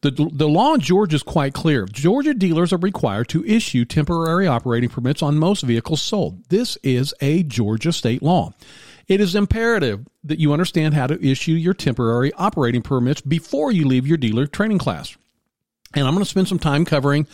The, 0.01 0.11
the 0.11 0.47
law 0.47 0.75
in 0.75 0.81
Georgia 0.81 1.15
is 1.15 1.23
quite 1.23 1.53
clear. 1.53 1.85
Georgia 1.85 2.33
dealers 2.33 2.71
are 2.71 2.77
required 2.77 3.29
to 3.29 3.43
issue 3.45 3.85
temporary 3.85 4.47
operating 4.47 4.89
permits 4.89 5.21
on 5.21 5.37
most 5.37 5.63
vehicles 5.63 6.01
sold. 6.01 6.47
This 6.49 6.77
is 6.83 7.13
a 7.21 7.43
Georgia 7.43 7.91
state 7.91 8.21
law. 8.21 8.53
It 9.07 9.21
is 9.21 9.35
imperative 9.35 10.05
that 10.25 10.39
you 10.39 10.53
understand 10.53 10.93
how 10.93 11.07
to 11.07 11.25
issue 11.25 11.53
your 11.53 11.73
temporary 11.73 12.33
operating 12.33 12.81
permits 12.81 13.21
before 13.21 13.71
you 13.71 13.87
leave 13.87 14.05
your 14.05 14.17
dealer 14.17 14.45
training 14.45 14.79
class. 14.79 15.15
And 15.93 16.05
I'm 16.05 16.13
going 16.13 16.23
to 16.23 16.29
spend 16.29 16.47
some 16.47 16.59
time 16.59 16.85
covering 16.85 17.25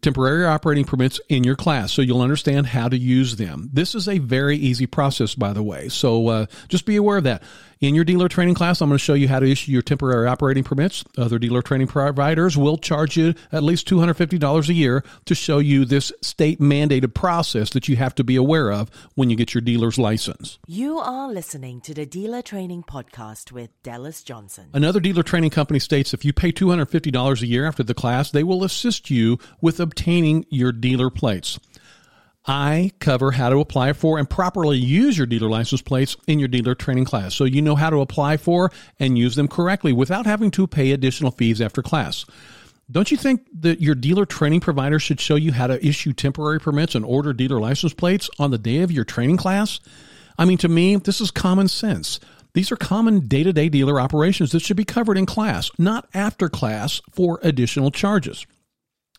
temporary 0.00 0.46
operating 0.46 0.84
permits 0.84 1.20
in 1.28 1.44
your 1.44 1.54
class 1.54 1.92
so 1.92 2.02
you'll 2.02 2.22
understand 2.22 2.66
how 2.66 2.88
to 2.88 2.96
use 2.96 3.36
them. 3.36 3.68
This 3.72 3.94
is 3.94 4.08
a 4.08 4.18
very 4.18 4.56
easy 4.56 4.86
process, 4.86 5.34
by 5.34 5.52
the 5.52 5.62
way. 5.62 5.88
So 5.88 6.28
uh, 6.28 6.46
just 6.68 6.86
be 6.86 6.96
aware 6.96 7.18
of 7.18 7.24
that. 7.24 7.42
In 7.82 7.96
your 7.96 8.04
dealer 8.04 8.28
training 8.28 8.54
class, 8.54 8.80
I'm 8.80 8.90
going 8.90 8.96
to 8.96 9.04
show 9.04 9.14
you 9.14 9.26
how 9.26 9.40
to 9.40 9.50
issue 9.50 9.72
your 9.72 9.82
temporary 9.82 10.28
operating 10.28 10.62
permits. 10.62 11.02
Other 11.18 11.40
dealer 11.40 11.62
training 11.62 11.88
providers 11.88 12.56
will 12.56 12.78
charge 12.78 13.16
you 13.16 13.34
at 13.50 13.64
least 13.64 13.88
$250 13.88 14.68
a 14.68 14.72
year 14.72 15.02
to 15.24 15.34
show 15.34 15.58
you 15.58 15.84
this 15.84 16.12
state 16.22 16.60
mandated 16.60 17.12
process 17.12 17.70
that 17.70 17.88
you 17.88 17.96
have 17.96 18.14
to 18.14 18.22
be 18.22 18.36
aware 18.36 18.70
of 18.70 18.88
when 19.16 19.30
you 19.30 19.36
get 19.36 19.52
your 19.52 19.62
dealer's 19.62 19.98
license. 19.98 20.60
You 20.68 20.98
are 20.98 21.26
listening 21.32 21.80
to 21.80 21.92
the 21.92 22.06
Dealer 22.06 22.40
Training 22.40 22.84
Podcast 22.84 23.50
with 23.50 23.70
Dallas 23.82 24.22
Johnson. 24.22 24.68
Another 24.72 25.00
dealer 25.00 25.24
training 25.24 25.50
company 25.50 25.80
states 25.80 26.14
if 26.14 26.24
you 26.24 26.32
pay 26.32 26.52
$250 26.52 27.42
a 27.42 27.46
year 27.48 27.66
after 27.66 27.82
the 27.82 27.94
class, 27.94 28.30
they 28.30 28.44
will 28.44 28.62
assist 28.62 29.10
you 29.10 29.40
with 29.60 29.80
obtaining 29.80 30.46
your 30.50 30.70
dealer 30.70 31.10
plates. 31.10 31.58
I 32.44 32.90
cover 32.98 33.30
how 33.30 33.50
to 33.50 33.60
apply 33.60 33.92
for 33.92 34.18
and 34.18 34.28
properly 34.28 34.76
use 34.76 35.16
your 35.16 35.28
dealer 35.28 35.48
license 35.48 35.80
plates 35.80 36.16
in 36.26 36.40
your 36.40 36.48
dealer 36.48 36.74
training 36.74 37.04
class 37.04 37.34
so 37.34 37.44
you 37.44 37.62
know 37.62 37.76
how 37.76 37.88
to 37.90 38.00
apply 38.00 38.36
for 38.36 38.72
and 38.98 39.16
use 39.16 39.36
them 39.36 39.46
correctly 39.46 39.92
without 39.92 40.26
having 40.26 40.50
to 40.52 40.66
pay 40.66 40.90
additional 40.90 41.30
fees 41.30 41.60
after 41.60 41.82
class. 41.82 42.24
Don't 42.90 43.12
you 43.12 43.16
think 43.16 43.46
that 43.60 43.80
your 43.80 43.94
dealer 43.94 44.26
training 44.26 44.60
provider 44.60 44.98
should 44.98 45.20
show 45.20 45.36
you 45.36 45.52
how 45.52 45.68
to 45.68 45.86
issue 45.86 46.12
temporary 46.12 46.58
permits 46.58 46.96
and 46.96 47.04
order 47.04 47.32
dealer 47.32 47.60
license 47.60 47.94
plates 47.94 48.28
on 48.40 48.50
the 48.50 48.58
day 48.58 48.80
of 48.80 48.90
your 48.90 49.04
training 49.04 49.36
class? 49.36 49.78
I 50.36 50.44
mean, 50.44 50.58
to 50.58 50.68
me, 50.68 50.96
this 50.96 51.20
is 51.20 51.30
common 51.30 51.68
sense. 51.68 52.18
These 52.54 52.72
are 52.72 52.76
common 52.76 53.28
day 53.28 53.44
to 53.44 53.52
day 53.52 53.68
dealer 53.68 54.00
operations 54.00 54.50
that 54.52 54.60
should 54.60 54.76
be 54.76 54.84
covered 54.84 55.16
in 55.16 55.26
class, 55.26 55.70
not 55.78 56.08
after 56.12 56.48
class 56.48 57.00
for 57.12 57.38
additional 57.42 57.92
charges. 57.92 58.46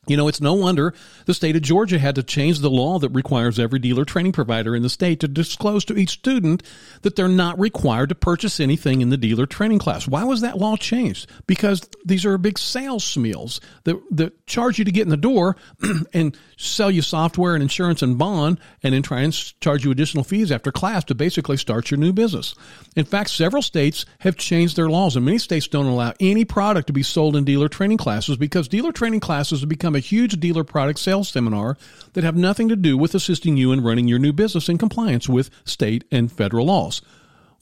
You 0.06 0.18
know, 0.18 0.28
it's 0.28 0.42
no 0.42 0.54
wonder 0.54 0.94
the 1.26 1.34
state 1.34 1.56
of 1.56 1.62
Georgia 1.62 1.98
had 1.98 2.16
to 2.16 2.24
change 2.24 2.60
the 2.60 2.70
law 2.70 3.00
that 3.00 3.10
requires 3.10 3.58
every 3.58 3.80
dealer 3.80 4.04
training 4.04 4.34
provider 4.34 4.76
in 4.76 4.84
the 4.84 4.90
state 4.90 5.22
to 5.22 5.30
disclose 5.30 5.86
to 5.86 5.96
each 5.96 6.10
student 6.10 6.62
that 7.04 7.16
they're 7.16 7.30
not 7.30 7.58
required 7.58 8.10
to 8.10 8.16
purchase 8.16 8.60
anything 8.60 9.00
in 9.00 9.10
the 9.10 9.18
dealer 9.18 9.46
training 9.46 9.80
class. 9.80 10.06
Why 10.06 10.26
was 10.26 10.42
that 10.42 10.58
law 10.58 10.76
changed? 10.76 11.30
Because 11.48 11.88
these 12.04 12.26
are 12.26 12.38
big 12.38 12.60
sales 12.60 13.16
meals 13.16 13.62
that, 13.86 13.98
that 14.12 14.46
charge 14.46 14.78
you 14.78 14.84
to 14.84 14.92
get 14.92 15.04
in 15.04 15.10
the 15.10 15.16
door 15.16 15.56
and 16.14 16.38
sell 16.58 16.92
you 16.92 17.02
software 17.02 17.54
and 17.54 17.64
insurance 17.64 18.02
and 18.02 18.18
bond 18.18 18.60
and 18.82 18.94
then 18.94 19.04
try 19.04 19.22
and 19.22 19.34
charge 19.62 19.86
you 19.86 19.92
additional 19.92 20.26
fees 20.26 20.52
after 20.52 20.72
class 20.72 21.06
to 21.06 21.16
basically 21.16 21.56
start 21.56 21.90
your 21.90 21.98
new 21.98 22.12
business. 22.12 22.56
In 22.98 23.06
fact, 23.06 23.30
several 23.30 23.62
states 23.62 24.06
have 24.20 24.36
changed 24.36 24.76
their 24.76 24.90
laws 24.90 25.16
and 25.16 25.26
many 25.26 25.38
states 25.38 25.70
don't 25.70 25.86
allow 25.86 26.14
any 26.20 26.44
product 26.44 26.88
to 26.88 26.94
be 26.94 27.04
sold 27.04 27.38
in 27.38 27.46
dealer 27.46 27.70
training 27.70 27.98
classes 27.98 28.36
because 28.36 28.68
dealer 28.68 28.92
training 28.92 29.22
classes 29.22 29.62
have 29.62 29.70
become 29.70 29.93
a 29.96 30.00
huge 30.00 30.40
dealer 30.40 30.64
product 30.64 31.00
sales 31.00 31.30
seminar 31.30 31.78
that 32.14 32.24
have 32.24 32.36
nothing 32.36 32.70
to 32.70 32.76
do 32.76 32.98
with 32.98 33.16
assisting 33.16 33.58
you 33.58 33.72
in 33.72 33.84
running 33.84 34.08
your 34.08 34.20
new 34.20 34.34
business 34.34 34.70
in 34.70 34.78
compliance 34.78 35.28
with 35.30 35.50
state 35.66 36.04
and 36.12 36.32
federal 36.32 36.66
laws. 36.68 37.02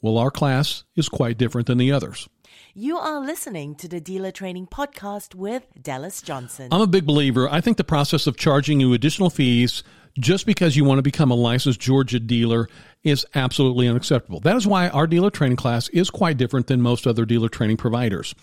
Well, 0.00 0.18
our 0.18 0.30
class 0.30 0.84
is 0.96 1.08
quite 1.08 1.38
different 1.38 1.66
than 1.66 1.78
the 1.78 1.92
others. 1.92 2.28
You 2.74 2.96
are 2.96 3.20
listening 3.20 3.74
to 3.76 3.88
the 3.88 4.00
Dealer 4.00 4.30
Training 4.30 4.66
Podcast 4.66 5.34
with 5.34 5.66
Dallas 5.80 6.22
Johnson. 6.22 6.68
I'm 6.72 6.80
a 6.80 6.86
big 6.86 7.06
believer. 7.06 7.48
I 7.48 7.60
think 7.60 7.76
the 7.76 7.84
process 7.84 8.26
of 8.26 8.36
charging 8.36 8.80
you 8.80 8.94
additional 8.94 9.28
fees 9.28 9.82
just 10.18 10.46
because 10.46 10.76
you 10.76 10.84
want 10.84 10.98
to 10.98 11.02
become 11.02 11.30
a 11.30 11.34
licensed 11.34 11.80
Georgia 11.80 12.18
dealer 12.18 12.68
is 13.02 13.26
absolutely 13.34 13.88
unacceptable. 13.88 14.40
That 14.40 14.56
is 14.56 14.66
why 14.66 14.88
our 14.88 15.06
dealer 15.06 15.30
training 15.30 15.56
class 15.56 15.88
is 15.90 16.10
quite 16.10 16.36
different 16.36 16.66
than 16.66 16.82
most 16.82 17.06
other 17.06 17.24
dealer 17.24 17.48
training 17.48 17.76
providers. 17.76 18.34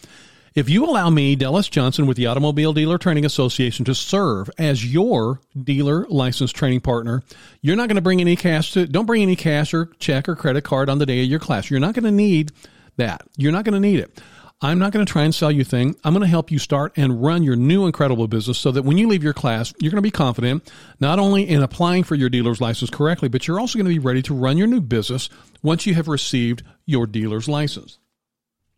If 0.59 0.67
you 0.67 0.83
allow 0.83 1.09
me, 1.09 1.37
Dallas 1.37 1.69
Johnson, 1.69 2.05
with 2.05 2.17
the 2.17 2.25
Automobile 2.25 2.73
Dealer 2.73 2.97
Training 2.97 3.23
Association, 3.23 3.85
to 3.85 3.95
serve 3.95 4.49
as 4.57 4.85
your 4.85 5.39
dealer 5.55 6.05
license 6.09 6.51
training 6.51 6.81
partner, 6.81 7.23
you're 7.61 7.77
not 7.77 7.87
going 7.87 7.95
to 7.95 8.01
bring 8.01 8.19
any 8.19 8.35
cash 8.35 8.73
to, 8.73 8.85
don't 8.85 9.05
bring 9.05 9.21
any 9.21 9.37
cash 9.37 9.73
or 9.73 9.85
check 9.99 10.27
or 10.27 10.35
credit 10.35 10.65
card 10.65 10.89
on 10.89 10.97
the 10.97 11.05
day 11.05 11.23
of 11.23 11.29
your 11.29 11.39
class. 11.39 11.69
You're 11.69 11.79
not 11.79 11.93
going 11.93 12.03
to 12.03 12.11
need 12.11 12.51
that. 12.97 13.21
You're 13.37 13.53
not 13.53 13.63
going 13.63 13.75
to 13.75 13.79
need 13.79 14.01
it. 14.01 14.21
I'm 14.61 14.79
not 14.79 14.91
going 14.91 15.05
to 15.05 15.09
try 15.09 15.23
and 15.23 15.33
sell 15.33 15.49
you 15.49 15.63
thing. 15.63 15.95
I'm 16.03 16.11
going 16.11 16.25
to 16.25 16.27
help 16.27 16.51
you 16.51 16.59
start 16.59 16.91
and 16.97 17.23
run 17.23 17.43
your 17.43 17.55
new 17.55 17.85
incredible 17.85 18.27
business 18.27 18.59
so 18.59 18.69
that 18.71 18.83
when 18.83 18.97
you 18.97 19.07
leave 19.07 19.23
your 19.23 19.31
class, 19.31 19.73
you're 19.79 19.91
going 19.91 19.99
to 19.99 20.01
be 20.01 20.11
confident 20.11 20.69
not 20.99 21.19
only 21.19 21.47
in 21.47 21.63
applying 21.63 22.03
for 22.03 22.15
your 22.15 22.29
dealer's 22.29 22.59
license 22.59 22.89
correctly, 22.89 23.29
but 23.29 23.47
you're 23.47 23.61
also 23.61 23.79
going 23.79 23.85
to 23.85 23.97
be 23.97 24.05
ready 24.05 24.21
to 24.23 24.33
run 24.33 24.57
your 24.57 24.67
new 24.67 24.81
business 24.81 25.29
once 25.63 25.85
you 25.85 25.93
have 25.93 26.09
received 26.09 26.63
your 26.85 27.07
dealer's 27.07 27.47
license. 27.47 27.98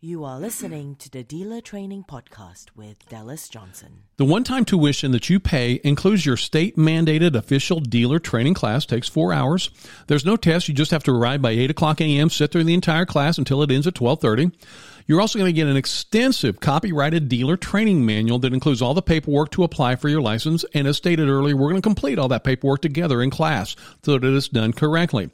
You 0.04 0.24
are 0.24 0.40
listening 0.40 0.96
to 0.96 1.08
the 1.08 1.22
Dealer 1.22 1.60
Training 1.60 2.02
Podcast 2.02 2.70
with 2.74 3.08
Dallas 3.08 3.48
Johnson. 3.48 4.02
The 4.16 4.24
one 4.24 4.42
time 4.42 4.64
tuition 4.64 5.12
that 5.12 5.30
you 5.30 5.38
pay 5.38 5.80
includes 5.84 6.26
your 6.26 6.36
state 6.36 6.76
mandated 6.76 7.36
official 7.36 7.78
dealer 7.78 8.18
training 8.18 8.54
class, 8.54 8.84
takes 8.84 9.08
four 9.08 9.32
hours. 9.32 9.70
There's 10.08 10.24
no 10.24 10.34
test. 10.34 10.66
You 10.66 10.74
just 10.74 10.90
have 10.90 11.04
to 11.04 11.12
arrive 11.12 11.40
by 11.40 11.52
8 11.52 11.70
o'clock 11.70 12.00
a.m., 12.00 12.30
sit 12.30 12.50
through 12.50 12.64
the 12.64 12.74
entire 12.74 13.06
class 13.06 13.38
until 13.38 13.62
it 13.62 13.70
ends 13.70 13.86
at 13.86 14.00
1230. 14.00 14.58
You're 15.06 15.20
also 15.20 15.38
going 15.38 15.48
to 15.48 15.52
get 15.52 15.68
an 15.68 15.76
extensive 15.76 16.58
copyrighted 16.58 17.28
dealer 17.28 17.56
training 17.56 18.04
manual 18.04 18.40
that 18.40 18.52
includes 18.52 18.82
all 18.82 18.94
the 18.94 19.02
paperwork 19.02 19.52
to 19.52 19.62
apply 19.62 19.94
for 19.94 20.08
your 20.08 20.20
license. 20.20 20.64
And 20.74 20.88
as 20.88 20.96
stated 20.96 21.28
earlier, 21.28 21.54
we're 21.54 21.70
going 21.70 21.80
to 21.80 21.80
complete 21.80 22.18
all 22.18 22.26
that 22.26 22.42
paperwork 22.42 22.82
together 22.82 23.22
in 23.22 23.30
class 23.30 23.76
so 24.02 24.18
that 24.18 24.34
it's 24.34 24.48
done 24.48 24.72
correctly. 24.72 25.30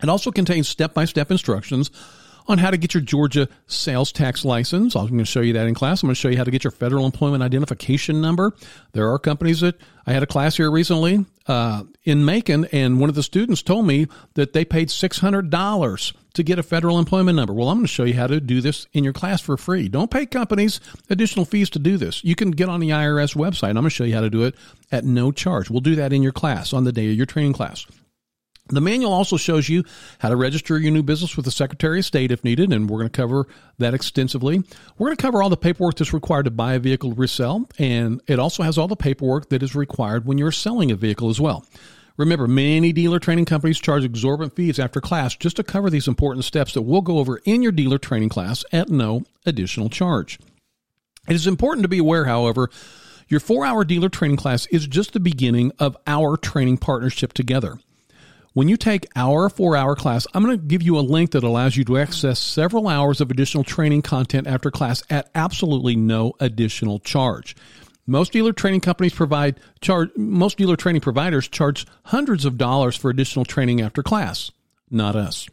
It 0.00 0.08
also 0.08 0.30
contains 0.30 0.68
step 0.68 0.94
by 0.94 1.06
step 1.06 1.32
instructions 1.32 1.90
on 2.50 2.58
how 2.58 2.70
to 2.70 2.76
get 2.76 2.94
your 2.94 3.00
Georgia 3.00 3.48
sales 3.66 4.12
tax 4.12 4.44
license. 4.44 4.96
I'm 4.96 5.06
going 5.06 5.18
to 5.18 5.24
show 5.24 5.40
you 5.40 5.52
that 5.54 5.66
in 5.66 5.74
class. 5.74 6.02
I'm 6.02 6.08
going 6.08 6.14
to 6.14 6.20
show 6.20 6.28
you 6.28 6.36
how 6.36 6.44
to 6.44 6.50
get 6.50 6.64
your 6.64 6.70
federal 6.70 7.06
employment 7.06 7.42
identification 7.42 8.20
number. 8.20 8.54
There 8.92 9.10
are 9.10 9.18
companies 9.18 9.60
that 9.60 9.80
I 10.06 10.12
had 10.12 10.22
a 10.22 10.26
class 10.26 10.56
here 10.56 10.70
recently 10.70 11.24
uh, 11.46 11.84
in 12.04 12.24
Macon, 12.24 12.66
and 12.72 13.00
one 13.00 13.08
of 13.08 13.14
the 13.14 13.22
students 13.22 13.62
told 13.62 13.86
me 13.86 14.06
that 14.34 14.52
they 14.52 14.64
paid 14.64 14.88
$600 14.88 16.14
to 16.34 16.42
get 16.42 16.58
a 16.58 16.62
federal 16.62 16.98
employment 16.98 17.36
number. 17.36 17.52
Well, 17.52 17.68
I'm 17.68 17.78
going 17.78 17.86
to 17.86 17.92
show 17.92 18.04
you 18.04 18.14
how 18.14 18.26
to 18.26 18.40
do 18.40 18.60
this 18.60 18.86
in 18.92 19.04
your 19.04 19.12
class 19.12 19.40
for 19.40 19.56
free. 19.56 19.88
Don't 19.88 20.10
pay 20.10 20.26
companies 20.26 20.80
additional 21.08 21.44
fees 21.44 21.70
to 21.70 21.78
do 21.78 21.96
this. 21.96 22.24
You 22.24 22.34
can 22.34 22.50
get 22.50 22.68
on 22.68 22.80
the 22.80 22.90
IRS 22.90 23.36
website. 23.36 23.70
I'm 23.70 23.74
going 23.74 23.84
to 23.84 23.90
show 23.90 24.04
you 24.04 24.14
how 24.14 24.20
to 24.20 24.30
do 24.30 24.44
it 24.44 24.54
at 24.90 25.04
no 25.04 25.32
charge. 25.32 25.70
We'll 25.70 25.80
do 25.80 25.96
that 25.96 26.12
in 26.12 26.22
your 26.22 26.32
class 26.32 26.72
on 26.72 26.84
the 26.84 26.92
day 26.92 27.10
of 27.10 27.16
your 27.16 27.26
training 27.26 27.52
class. 27.52 27.86
The 28.70 28.80
manual 28.80 29.12
also 29.12 29.36
shows 29.36 29.68
you 29.68 29.84
how 30.20 30.28
to 30.28 30.36
register 30.36 30.78
your 30.78 30.92
new 30.92 31.02
business 31.02 31.36
with 31.36 31.44
the 31.44 31.50
Secretary 31.50 31.98
of 31.98 32.04
State 32.04 32.30
if 32.30 32.44
needed, 32.44 32.72
and 32.72 32.88
we're 32.88 32.98
going 32.98 33.10
to 33.10 33.16
cover 33.16 33.46
that 33.78 33.94
extensively. 33.94 34.62
We're 34.96 35.08
going 35.08 35.16
to 35.16 35.22
cover 35.22 35.42
all 35.42 35.50
the 35.50 35.56
paperwork 35.56 35.96
that's 35.96 36.12
required 36.12 36.44
to 36.44 36.50
buy 36.50 36.74
a 36.74 36.78
vehicle 36.78 37.10
to 37.10 37.16
resell, 37.16 37.68
and 37.78 38.22
it 38.28 38.38
also 38.38 38.62
has 38.62 38.78
all 38.78 38.88
the 38.88 38.96
paperwork 38.96 39.48
that 39.48 39.62
is 39.62 39.74
required 39.74 40.24
when 40.24 40.38
you're 40.38 40.52
selling 40.52 40.90
a 40.90 40.96
vehicle 40.96 41.30
as 41.30 41.40
well. 41.40 41.64
Remember, 42.16 42.46
many 42.46 42.92
dealer 42.92 43.18
training 43.18 43.46
companies 43.46 43.80
charge 43.80 44.04
exorbitant 44.04 44.54
fees 44.54 44.78
after 44.78 45.00
class 45.00 45.34
just 45.34 45.56
to 45.56 45.64
cover 45.64 45.90
these 45.90 46.06
important 46.06 46.44
steps 46.44 46.74
that 46.74 46.82
we'll 46.82 47.00
go 47.00 47.18
over 47.18 47.40
in 47.44 47.62
your 47.62 47.72
dealer 47.72 47.98
training 47.98 48.28
class 48.28 48.64
at 48.72 48.88
no 48.88 49.22
additional 49.46 49.88
charge. 49.88 50.38
It 51.28 51.34
is 51.34 51.46
important 51.46 51.84
to 51.84 51.88
be 51.88 51.98
aware, 51.98 52.26
however, 52.26 52.70
your 53.28 53.40
four 53.40 53.64
hour 53.64 53.84
dealer 53.84 54.08
training 54.08 54.36
class 54.36 54.66
is 54.66 54.86
just 54.86 55.12
the 55.12 55.20
beginning 55.20 55.72
of 55.78 55.96
our 56.06 56.36
training 56.36 56.78
partnership 56.78 57.32
together. 57.32 57.78
When 58.52 58.68
you 58.68 58.76
take 58.76 59.06
our 59.14 59.48
four 59.48 59.76
hour 59.76 59.94
class, 59.94 60.26
I'm 60.34 60.44
going 60.44 60.58
to 60.58 60.66
give 60.66 60.82
you 60.82 60.98
a 60.98 61.00
link 61.00 61.30
that 61.32 61.44
allows 61.44 61.76
you 61.76 61.84
to 61.84 61.98
access 61.98 62.40
several 62.40 62.88
hours 62.88 63.20
of 63.20 63.30
additional 63.30 63.62
training 63.62 64.02
content 64.02 64.48
after 64.48 64.72
class 64.72 65.04
at 65.08 65.30
absolutely 65.36 65.94
no 65.94 66.32
additional 66.40 66.98
charge. 66.98 67.54
Most 68.08 68.32
dealer 68.32 68.52
training 68.52 68.80
companies 68.80 69.14
provide 69.14 69.60
charge, 69.80 70.10
most 70.16 70.58
dealer 70.58 70.74
training 70.74 71.00
providers 71.00 71.46
charge 71.46 71.86
hundreds 72.06 72.44
of 72.44 72.58
dollars 72.58 72.96
for 72.96 73.08
additional 73.08 73.44
training 73.44 73.80
after 73.80 74.02
class. 74.02 74.50
Not 74.90 75.14
us. 75.14 75.48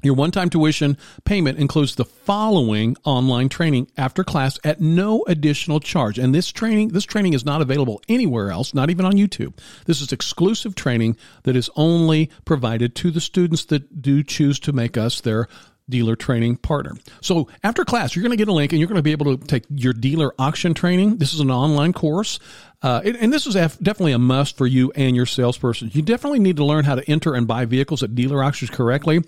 Your 0.00 0.14
one 0.14 0.30
time 0.30 0.48
tuition 0.48 0.96
payment 1.24 1.58
includes 1.58 1.96
the 1.96 2.04
following 2.04 2.96
online 3.02 3.48
training 3.48 3.90
after 3.96 4.22
class 4.22 4.56
at 4.62 4.80
no 4.80 5.24
additional 5.26 5.80
charge. 5.80 6.20
And 6.20 6.32
this 6.32 6.52
training, 6.52 6.88
this 6.90 7.04
training 7.04 7.32
is 7.32 7.44
not 7.44 7.62
available 7.62 8.00
anywhere 8.08 8.52
else, 8.52 8.72
not 8.72 8.90
even 8.90 9.04
on 9.04 9.14
YouTube. 9.14 9.58
This 9.86 10.00
is 10.00 10.12
exclusive 10.12 10.76
training 10.76 11.16
that 11.42 11.56
is 11.56 11.68
only 11.74 12.30
provided 12.44 12.94
to 12.96 13.10
the 13.10 13.20
students 13.20 13.64
that 13.66 14.00
do 14.00 14.22
choose 14.22 14.60
to 14.60 14.72
make 14.72 14.96
us 14.96 15.20
their 15.20 15.48
dealer 15.88 16.14
training 16.14 16.56
partner. 16.56 16.92
So 17.20 17.48
after 17.64 17.84
class, 17.84 18.14
you're 18.14 18.22
going 18.22 18.30
to 18.30 18.36
get 18.36 18.48
a 18.48 18.52
link 18.52 18.72
and 18.72 18.78
you're 18.78 18.88
going 18.88 18.96
to 18.96 19.02
be 19.02 19.12
able 19.12 19.36
to 19.36 19.46
take 19.46 19.64
your 19.70 19.94
dealer 19.94 20.32
auction 20.38 20.74
training. 20.74 21.16
This 21.16 21.34
is 21.34 21.40
an 21.40 21.50
online 21.50 21.92
course. 21.92 22.38
Uh, 22.80 23.00
and 23.04 23.32
this 23.32 23.44
is 23.44 23.54
definitely 23.54 24.12
a 24.12 24.18
must 24.18 24.56
for 24.56 24.64
you 24.64 24.92
and 24.94 25.16
your 25.16 25.26
salesperson. 25.26 25.90
You 25.92 26.00
definitely 26.00 26.38
need 26.38 26.58
to 26.58 26.64
learn 26.64 26.84
how 26.84 26.94
to 26.94 27.10
enter 27.10 27.34
and 27.34 27.44
buy 27.44 27.64
vehicles 27.64 28.04
at 28.04 28.14
dealer 28.14 28.42
auctions 28.42 28.70
correctly. 28.70 29.20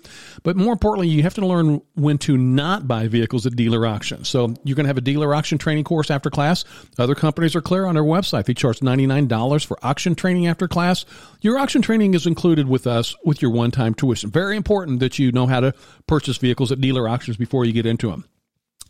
But 0.43 0.55
more 0.55 0.71
importantly, 0.71 1.09
you 1.09 1.23
have 1.23 1.33
to 1.33 1.45
learn 1.45 1.81
when 1.95 2.17
to 2.19 2.37
not 2.37 2.87
buy 2.87 3.09
vehicles 3.09 3.45
at 3.45 3.57
dealer 3.57 3.85
auctions. 3.85 4.29
So 4.29 4.53
you're 4.63 4.75
going 4.75 4.85
to 4.85 4.89
have 4.89 4.97
a 4.97 5.01
dealer 5.01 5.35
auction 5.35 5.57
training 5.57 5.83
course 5.83 6.09
after 6.09 6.29
class. 6.29 6.63
Other 6.97 7.13
companies 7.13 7.53
are 7.53 7.61
clear 7.61 7.85
on 7.85 7.95
their 7.95 8.05
website. 8.05 8.45
They 8.45 8.53
charge 8.53 8.79
$99 8.79 9.65
for 9.65 9.77
auction 9.85 10.15
training 10.15 10.47
after 10.47 10.69
class. 10.69 11.03
Your 11.41 11.59
auction 11.59 11.81
training 11.81 12.13
is 12.13 12.25
included 12.25 12.69
with 12.69 12.87
us 12.87 13.17
with 13.25 13.41
your 13.41 13.51
one 13.51 13.71
time 13.71 13.93
tuition. 13.93 14.29
Very 14.29 14.55
important 14.55 15.01
that 15.01 15.19
you 15.19 15.33
know 15.33 15.47
how 15.47 15.59
to 15.59 15.73
purchase 16.07 16.37
vehicles 16.37 16.71
at 16.71 16.79
dealer 16.79 17.09
auctions 17.09 17.35
before 17.35 17.65
you 17.65 17.73
get 17.73 17.85
into 17.85 18.11
them. 18.11 18.23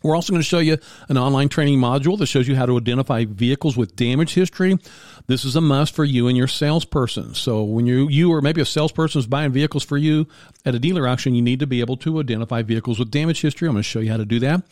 We're 0.02 0.16
also 0.16 0.32
going 0.32 0.42
to 0.42 0.48
show 0.48 0.58
you 0.58 0.78
an 1.08 1.16
online 1.16 1.48
training 1.48 1.78
module 1.78 2.18
that 2.18 2.26
shows 2.26 2.48
you 2.48 2.56
how 2.56 2.66
to 2.66 2.76
identify 2.76 3.24
vehicles 3.24 3.76
with 3.76 3.96
damage 3.96 4.34
history. 4.34 4.78
This 5.26 5.44
is 5.44 5.56
a 5.56 5.60
must 5.60 5.94
for 5.94 6.04
you 6.04 6.28
and 6.28 6.36
your 6.36 6.48
salesperson. 6.48 7.34
So 7.34 7.62
when 7.62 7.86
you, 7.86 8.08
you 8.08 8.32
or 8.32 8.40
maybe 8.40 8.60
a 8.60 8.66
salesperson 8.66 9.20
is 9.20 9.26
buying 9.26 9.52
vehicles 9.52 9.84
for 9.84 9.96
you 9.96 10.26
at 10.64 10.74
a 10.74 10.78
dealer 10.78 11.06
auction, 11.06 11.34
you 11.34 11.42
need 11.42 11.60
to 11.60 11.66
be 11.66 11.80
able 11.80 11.96
to 11.98 12.20
identify 12.20 12.62
vehicles 12.62 12.98
with 12.98 13.10
damage 13.10 13.40
history. 13.40 13.68
I'm 13.68 13.74
going 13.74 13.82
to 13.82 13.88
show 13.88 14.00
you 14.00 14.10
how 14.10 14.16
to 14.16 14.24
do 14.24 14.40
that. 14.40 14.62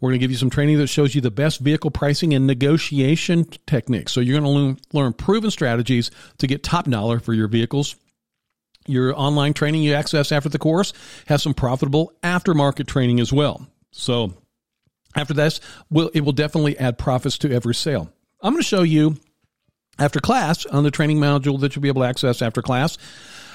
We're 0.00 0.10
going 0.10 0.20
to 0.20 0.24
give 0.24 0.30
you 0.30 0.36
some 0.36 0.50
training 0.50 0.78
that 0.78 0.88
shows 0.88 1.14
you 1.14 1.20
the 1.20 1.30
best 1.30 1.60
vehicle 1.60 1.90
pricing 1.90 2.34
and 2.34 2.46
negotiation 2.46 3.46
techniques. 3.66 4.12
So 4.12 4.20
you're 4.20 4.38
going 4.38 4.44
to 4.44 4.60
learn, 4.60 4.78
learn 4.92 5.12
proven 5.14 5.50
strategies 5.50 6.10
to 6.38 6.46
get 6.46 6.62
top 6.62 6.88
dollar 6.88 7.18
for 7.18 7.32
your 7.32 7.48
vehicles 7.48 7.96
your 8.88 9.18
online 9.18 9.52
training 9.52 9.82
you 9.82 9.94
access 9.94 10.32
after 10.32 10.48
the 10.48 10.58
course 10.58 10.92
has 11.26 11.42
some 11.42 11.54
profitable 11.54 12.12
aftermarket 12.22 12.86
training 12.86 13.20
as 13.20 13.32
well. 13.32 13.66
So 13.90 14.34
after 15.16 15.34
this, 15.34 15.60
will 15.90 16.10
it 16.14 16.20
will 16.20 16.32
definitely 16.32 16.78
add 16.78 16.98
profits 16.98 17.38
to 17.38 17.50
every 17.50 17.74
sale. 17.74 18.12
I'm 18.40 18.52
going 18.52 18.62
to 18.62 18.68
show 18.68 18.82
you 18.82 19.16
After 19.98 20.20
class, 20.20 20.66
on 20.66 20.84
the 20.84 20.90
training 20.90 21.18
module 21.18 21.58
that 21.60 21.74
you'll 21.74 21.82
be 21.82 21.88
able 21.88 22.02
to 22.02 22.08
access 22.08 22.42
after 22.42 22.60
class, 22.60 22.98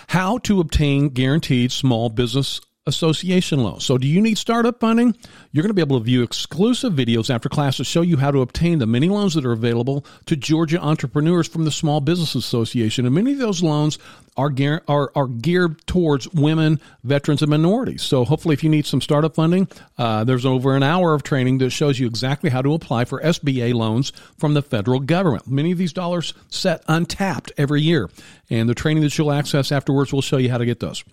how 0.07 0.39
to 0.39 0.59
obtain 0.59 1.09
guaranteed 1.09 1.71
small 1.71 2.09
business 2.09 2.61
association 2.87 3.61
loans. 3.61 3.85
So, 3.85 3.99
do 3.99 4.07
you 4.07 4.19
need 4.21 4.39
startup 4.39 4.79
funding? 4.79 5.15
You're 5.51 5.61
going 5.61 5.69
to 5.69 5.75
be 5.75 5.83
able 5.83 5.99
to 5.99 6.03
view 6.03 6.23
exclusive 6.23 6.93
videos 6.93 7.29
after 7.29 7.47
class 7.47 7.77
to 7.77 7.83
show 7.83 8.01
you 8.01 8.17
how 8.17 8.31
to 8.31 8.41
obtain 8.41 8.79
the 8.79 8.87
many 8.87 9.07
loans 9.07 9.35
that 9.35 9.45
are 9.45 9.51
available 9.51 10.03
to 10.25 10.35
Georgia 10.35 10.79
entrepreneurs 10.79 11.47
from 11.47 11.65
the 11.65 11.71
Small 11.71 12.01
Business 12.01 12.33
Association. 12.33 13.05
And 13.05 13.13
many 13.13 13.33
of 13.33 13.37
those 13.37 13.61
loans 13.61 13.99
are, 14.35 14.51
are, 14.87 15.11
are 15.15 15.27
geared 15.27 15.85
towards 15.85 16.27
women, 16.33 16.79
veterans, 17.03 17.43
and 17.43 17.51
minorities. 17.51 18.01
So, 18.01 18.25
hopefully, 18.25 18.53
if 18.53 18.63
you 18.63 18.69
need 18.71 18.87
some 18.87 19.01
startup 19.01 19.35
funding, 19.35 19.67
uh, 19.99 20.23
there's 20.23 20.45
over 20.45 20.75
an 20.75 20.81
hour 20.81 21.13
of 21.13 21.21
training 21.21 21.59
that 21.59 21.69
shows 21.69 21.99
you 21.99 22.07
exactly 22.07 22.49
how 22.49 22.63
to 22.63 22.73
apply 22.73 23.05
for 23.05 23.21
SBA 23.21 23.75
loans 23.75 24.11
from 24.39 24.55
the 24.55 24.63
federal 24.63 24.99
government. 24.99 25.45
Many 25.45 25.71
of 25.71 25.77
these 25.77 25.93
dollars 25.93 26.33
set 26.49 26.83
untapped 26.87 27.51
every 27.59 27.83
year. 27.83 28.09
And 28.49 28.67
the 28.67 28.75
training 28.75 29.03
that 29.03 29.15
you'll 29.19 29.31
access 29.31 29.71
afterwards 29.71 30.11
will 30.11 30.23
show 30.23 30.37
you 30.37 30.49
how 30.49 30.57
to 30.57 30.65
get 30.65 30.79
those. 30.79 31.03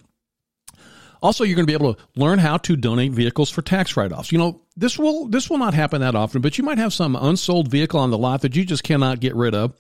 Also, 1.23 1.45
you're 1.45 1.57
going 1.57 1.67
to 1.67 1.71
be 1.71 1.75
able 1.75 1.95
to 1.95 2.01
learn 2.17 2.39
how 2.39 2.57
to 2.59 2.77
donate 2.77 3.13
vehicles 3.13 3.51
for 3.51 3.63
tax 3.63 3.97
write-offs. 3.97 4.33
You 4.33 4.39
know, 4.39 4.61
this 4.77 4.99
will 4.99 5.29
this 5.29 5.51
will 5.51 5.59
not 5.59 5.75
happen 5.75 6.01
that 6.01 6.15
often, 6.15 6.41
but 6.41 6.59
you 6.59 6.65
might 6.65 6.79
have 6.79 6.93
some 6.93 7.17
unsold 7.17 7.69
vehicle 7.69 8.01
on 8.01 8.11
the 8.11 8.19
lot 8.19 8.43
that 8.43 8.55
you 8.55 8.65
just 8.65 8.85
cannot 8.85 9.21
get 9.21 9.35
rid 9.35 9.55
of. 9.55 9.75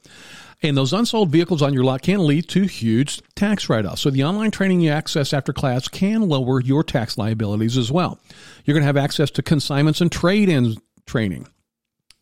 And 0.60 0.76
those 0.76 0.92
unsold 0.92 1.30
vehicles 1.30 1.62
on 1.62 1.72
your 1.72 1.84
lot 1.84 2.02
can 2.02 2.26
lead 2.26 2.48
to 2.48 2.62
huge 2.64 3.22
tax 3.36 3.68
write-offs. 3.68 4.02
So 4.02 4.10
the 4.10 4.24
online 4.24 4.50
training 4.50 4.80
you 4.80 4.90
access 4.90 5.32
after 5.32 5.52
class 5.52 5.86
can 5.86 6.22
lower 6.22 6.60
your 6.60 6.82
tax 6.82 7.16
liabilities 7.16 7.78
as 7.78 7.92
well. 7.92 8.18
You're 8.64 8.74
going 8.74 8.82
to 8.82 8.86
have 8.86 8.96
access 8.96 9.30
to 9.32 9.42
consignments 9.42 10.00
and 10.00 10.10
trade-in 10.10 10.74
training. 11.06 11.46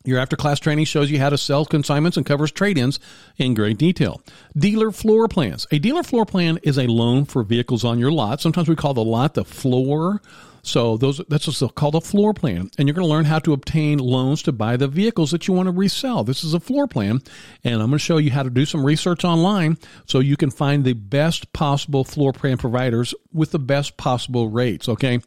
Your 0.06 0.20
after 0.20 0.36
class 0.36 0.60
training 0.60 0.84
shows 0.84 1.10
you 1.10 1.18
how 1.18 1.30
to 1.30 1.36
sell 1.36 1.64
consignments 1.64 2.16
and 2.16 2.24
covers 2.24 2.52
trade 2.52 2.78
ins 2.78 3.00
in 3.36 3.54
great 3.54 3.76
detail. 3.76 4.22
Dealer 4.56 4.92
floor 4.92 5.26
plans. 5.26 5.66
A 5.72 5.80
dealer 5.80 6.04
floor 6.04 6.24
plan 6.24 6.58
is 6.62 6.78
a 6.78 6.86
loan 6.86 7.24
for 7.24 7.42
vehicles 7.42 7.84
on 7.84 7.98
your 7.98 8.12
lot. 8.12 8.40
Sometimes 8.40 8.68
we 8.68 8.76
call 8.76 8.94
the 8.94 9.04
lot 9.04 9.34
the 9.34 9.44
floor. 9.44 10.22
So 10.62 10.96
those 10.96 11.20
that's 11.28 11.46
what's 11.46 11.62
called 11.74 11.96
a 11.96 12.00
floor 12.00 12.34
plan. 12.34 12.70
And 12.78 12.86
you're 12.86 12.94
going 12.94 13.06
to 13.06 13.12
learn 13.12 13.24
how 13.24 13.40
to 13.40 13.52
obtain 13.52 13.98
loans 13.98 14.42
to 14.44 14.52
buy 14.52 14.76
the 14.76 14.88
vehicles 14.88 15.32
that 15.32 15.48
you 15.48 15.54
want 15.54 15.66
to 15.66 15.72
resell. 15.72 16.22
This 16.22 16.44
is 16.44 16.54
a 16.54 16.60
floor 16.60 16.86
plan. 16.86 17.20
And 17.64 17.74
I'm 17.74 17.88
going 17.88 17.92
to 17.92 17.98
show 17.98 18.18
you 18.18 18.30
how 18.30 18.44
to 18.44 18.50
do 18.50 18.64
some 18.64 18.84
research 18.84 19.24
online 19.24 19.76
so 20.06 20.20
you 20.20 20.36
can 20.36 20.50
find 20.50 20.84
the 20.84 20.92
best 20.92 21.52
possible 21.52 22.04
floor 22.04 22.32
plan 22.32 22.58
providers 22.58 23.12
with 23.32 23.50
the 23.50 23.58
best 23.58 23.96
possible 23.96 24.48
rates. 24.48 24.88
Okay. 24.88 25.20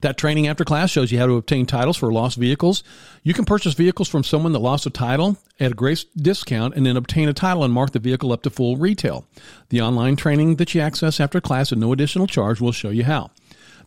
That 0.00 0.16
training 0.16 0.46
after 0.46 0.64
class 0.64 0.90
shows 0.90 1.12
you 1.12 1.18
how 1.18 1.26
to 1.26 1.36
obtain 1.36 1.66
titles 1.66 1.96
for 1.96 2.12
lost 2.12 2.38
vehicles. 2.38 2.82
You 3.22 3.34
can 3.34 3.44
purchase 3.44 3.74
vehicles 3.74 4.08
from 4.08 4.24
someone 4.24 4.52
that 4.52 4.58
lost 4.58 4.86
a 4.86 4.90
title 4.90 5.36
at 5.58 5.72
a 5.72 5.74
great 5.74 6.06
discount 6.16 6.74
and 6.74 6.86
then 6.86 6.96
obtain 6.96 7.28
a 7.28 7.34
title 7.34 7.64
and 7.64 7.72
mark 7.72 7.92
the 7.92 7.98
vehicle 7.98 8.32
up 8.32 8.42
to 8.42 8.50
full 8.50 8.76
retail. 8.76 9.26
The 9.68 9.82
online 9.82 10.16
training 10.16 10.56
that 10.56 10.74
you 10.74 10.80
access 10.80 11.20
after 11.20 11.40
class 11.40 11.72
at 11.72 11.78
no 11.78 11.92
additional 11.92 12.26
charge 12.26 12.60
will 12.60 12.72
show 12.72 12.90
you 12.90 13.04
how. 13.04 13.30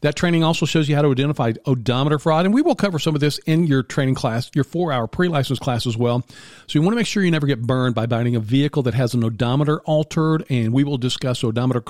That 0.04 0.18
training 0.18 0.44
also 0.44 0.66
shows 0.66 0.90
you 0.90 0.96
how 0.96 1.02
to 1.02 1.12
identify 1.12 1.54
odometer 1.66 2.20
fraud, 2.20 2.44
and 2.44 2.54
we 2.54 2.62
will 2.62 2.76
cover 2.76 3.00
some 3.00 3.16
of 3.16 3.22
this 3.22 3.38
in 3.40 3.68
your 3.68 3.84
training 3.84 4.16
class, 4.16 4.52
your 4.54 4.66
four 4.66 4.92
hour 4.92 5.08
pre 5.08 5.30
license 5.30 5.60
class 5.60 5.88
as 5.88 5.96
well. 5.96 6.26
So 6.68 6.78
you 6.78 6.82
want 6.82 6.92
to 6.92 6.98
make 6.98 7.08
sure 7.08 7.24
you 7.24 7.32
never 7.32 7.48
get 7.48 7.62
burned 7.62 7.96
by 7.96 8.06
buying 8.06 8.36
a 8.36 8.42
vehicle 8.42 8.84
that 8.84 8.96
has 8.96 9.14
an 9.14 9.24
odometer 9.24 9.80
altered, 9.86 10.44
and 10.50 10.74
we 10.74 10.84
will 10.84 10.98
discuss 10.98 11.42
odometer 11.42 11.82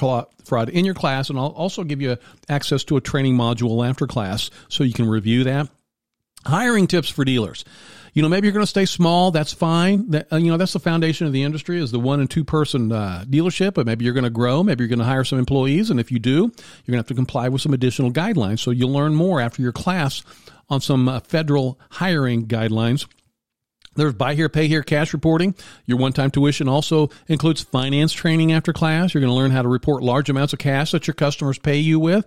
fraud 0.43 0.69
in 0.69 0.85
your 0.85 0.93
class, 0.93 1.31
and 1.31 1.39
I'll 1.39 1.47
also 1.47 1.83
give 1.83 2.01
you 2.01 2.17
access 2.47 2.83
to 2.83 2.97
a 2.97 3.01
training 3.01 3.35
module 3.35 3.87
after 3.87 4.05
class 4.05 4.51
so 4.69 4.83
you 4.83 4.93
can 4.93 5.09
review 5.09 5.43
that. 5.45 5.69
Hiring 6.45 6.85
tips 6.85 7.09
for 7.09 7.25
dealers 7.25 7.65
you 8.13 8.21
know, 8.21 8.29
maybe 8.29 8.47
you're 8.47 8.53
going 8.53 8.63
to 8.63 8.67
stay 8.67 8.85
small. 8.85 9.31
That's 9.31 9.53
fine. 9.53 10.11
That, 10.11 10.31
uh, 10.31 10.37
you 10.37 10.51
know, 10.51 10.57
that's 10.57 10.73
the 10.73 10.79
foundation 10.79 11.25
of 11.25 11.33
the 11.33 11.43
industry 11.43 11.81
is 11.81 11.91
the 11.91 11.99
one 11.99 12.19
and 12.19 12.29
two 12.29 12.43
person 12.43 12.91
uh, 12.91 13.25
dealership. 13.27 13.73
But 13.73 13.87
maybe 13.87 14.05
you're 14.05 14.13
going 14.13 14.23
to 14.23 14.29
grow. 14.29 14.63
Maybe 14.63 14.83
you're 14.83 14.89
going 14.89 14.99
to 14.99 15.05
hire 15.05 15.23
some 15.23 15.39
employees. 15.39 15.89
And 15.89 15.99
if 15.99 16.11
you 16.11 16.19
do, 16.19 16.31
you're 16.31 16.43
going 16.45 16.53
to 16.93 16.97
have 16.97 17.07
to 17.07 17.15
comply 17.15 17.49
with 17.49 17.61
some 17.61 17.73
additional 17.73 18.11
guidelines. 18.11 18.59
So 18.59 18.71
you'll 18.71 18.91
learn 18.93 19.15
more 19.15 19.41
after 19.41 19.61
your 19.61 19.71
class 19.71 20.21
on 20.69 20.79
some 20.79 21.09
uh, 21.09 21.19
federal 21.21 21.79
hiring 21.89 22.45
guidelines. 22.45 23.07
There's 23.95 24.13
buy 24.13 24.33
here, 24.35 24.49
pay 24.49 24.67
here 24.67 24.81
cash 24.83 25.13
reporting. 25.13 25.55
Your 25.85 25.97
one 25.97 26.13
time 26.13 26.31
tuition 26.31 26.67
also 26.67 27.09
includes 27.27 27.61
finance 27.61 28.11
training 28.11 28.51
after 28.51 28.73
class. 28.73 29.13
You're 29.13 29.21
going 29.21 29.29
to 29.29 29.35
learn 29.35 29.51
how 29.51 29.61
to 29.61 29.67
report 29.67 30.03
large 30.03 30.29
amounts 30.29 30.53
of 30.53 30.59
cash 30.59 30.91
that 30.91 31.07
your 31.07 31.13
customers 31.13 31.59
pay 31.59 31.77
you 31.77 31.99
with 31.99 32.25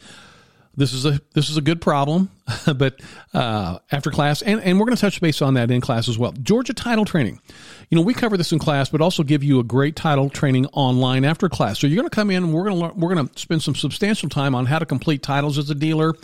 this 0.77 0.93
is 0.93 1.07
a 1.07 1.21
this 1.35 1.49
is 1.49 1.57
a 1.57 1.63
good 1.63 1.81
problem, 1.81 2.31
but 2.77 3.01
uh, 3.33 3.79
after 3.91 4.11
class, 4.11 4.43
and, 4.43 4.61
and 4.61 4.79
we're 4.79 4.87
going 4.87 4.97
to 4.97 5.01
touch 5.01 5.21
base 5.21 5.41
on 5.41 5.55
that 5.55 5.71
in 5.71 5.81
class 5.81 6.09
as 6.09 6.19
well. 6.19 6.33
Georgia 6.33 6.75
title 6.75 7.05
training. 7.05 7.41
You 7.89 7.97
know, 7.97 8.03
we 8.03 8.15
cover 8.15 8.37
this 8.37 8.53
in 8.53 8.59
class, 8.59 8.91
but 8.91 9.01
also 9.01 9.23
give 9.23 9.43
you 9.43 9.59
a 9.59 9.65
great 9.65 9.97
title 9.97 10.29
training 10.29 10.67
online 10.67 11.25
after 11.25 11.49
class. 11.49 11.79
So 11.79 11.87
you're 11.87 11.97
going 11.97 12.09
to 12.09 12.15
come 12.15 12.31
in, 12.31 12.45
and 12.45 12.53
we're 12.53 12.65
going 12.65 12.75
to 12.75 12.81
learn, 12.81 13.01
we're 13.01 13.15
going 13.15 13.29
to 13.29 13.39
spend 13.39 13.63
some 13.63 13.75
substantial 13.75 14.29
time 14.29 14.55
on 14.55 14.67
how 14.67 14.79
to 14.79 14.87
complete 14.87 15.23
titles 15.23 15.57
as 15.57 15.71
a 15.71 15.75
dealer. 15.75 16.15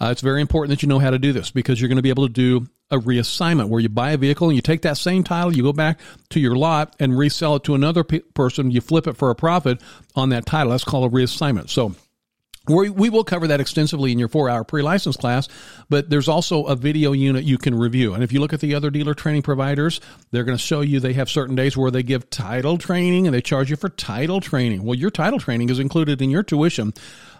Uh, 0.00 0.08
it's 0.10 0.22
very 0.22 0.40
important 0.40 0.70
that 0.70 0.82
you 0.82 0.88
know 0.88 0.98
how 0.98 1.10
to 1.10 1.18
do 1.18 1.32
this 1.32 1.50
because 1.50 1.80
you're 1.80 1.88
going 1.88 1.96
to 1.96 2.02
be 2.02 2.08
able 2.08 2.26
to 2.26 2.32
do 2.32 2.66
a 2.90 2.98
reassignment 2.98 3.68
where 3.68 3.80
you 3.80 3.88
buy 3.88 4.10
a 4.12 4.16
vehicle 4.16 4.48
and 4.48 4.56
you 4.56 4.62
take 4.62 4.82
that 4.82 4.96
same 4.96 5.22
title, 5.22 5.54
you 5.54 5.62
go 5.62 5.72
back 5.72 6.00
to 6.30 6.40
your 6.40 6.56
lot 6.56 6.96
and 6.98 7.16
resell 7.16 7.56
it 7.56 7.64
to 7.64 7.74
another 7.74 8.02
pe- 8.02 8.20
person. 8.34 8.70
You 8.70 8.80
flip 8.80 9.06
it 9.06 9.16
for 9.16 9.30
a 9.30 9.34
profit 9.34 9.80
on 10.16 10.30
that 10.30 10.46
title. 10.46 10.72
That's 10.72 10.84
called 10.84 11.12
a 11.12 11.14
reassignment. 11.14 11.68
So 11.70 11.94
we, 12.68 12.90
we 12.90 13.08
will 13.08 13.24
cover 13.24 13.46
that 13.46 13.60
extensively 13.60 14.12
in 14.12 14.18
your 14.18 14.28
four 14.28 14.48
hour 14.48 14.64
pre 14.64 14.82
license 14.82 15.16
class, 15.16 15.48
but 15.88 16.10
there's 16.10 16.28
also 16.28 16.64
a 16.64 16.76
video 16.76 17.12
unit 17.12 17.44
you 17.44 17.58
can 17.58 17.74
review. 17.74 18.14
And 18.14 18.22
if 18.22 18.32
you 18.32 18.40
look 18.40 18.52
at 18.52 18.60
the 18.60 18.74
other 18.74 18.90
dealer 18.90 19.14
training 19.14 19.42
providers, 19.42 20.00
they're 20.30 20.44
going 20.44 20.58
to 20.58 20.62
show 20.62 20.82
you 20.82 21.00
they 21.00 21.14
have 21.14 21.30
certain 21.30 21.56
days 21.56 21.76
where 21.76 21.90
they 21.90 22.02
give 22.02 22.28
title 22.28 22.76
training 22.76 23.26
and 23.26 23.34
they 23.34 23.40
charge 23.40 23.70
you 23.70 23.76
for 23.76 23.88
title 23.88 24.40
training. 24.40 24.84
Well, 24.84 24.94
your 24.94 25.10
title 25.10 25.38
training 25.38 25.70
is 25.70 25.78
included 25.78 26.20
in 26.20 26.30
your 26.30 26.42
tuition. 26.42 26.92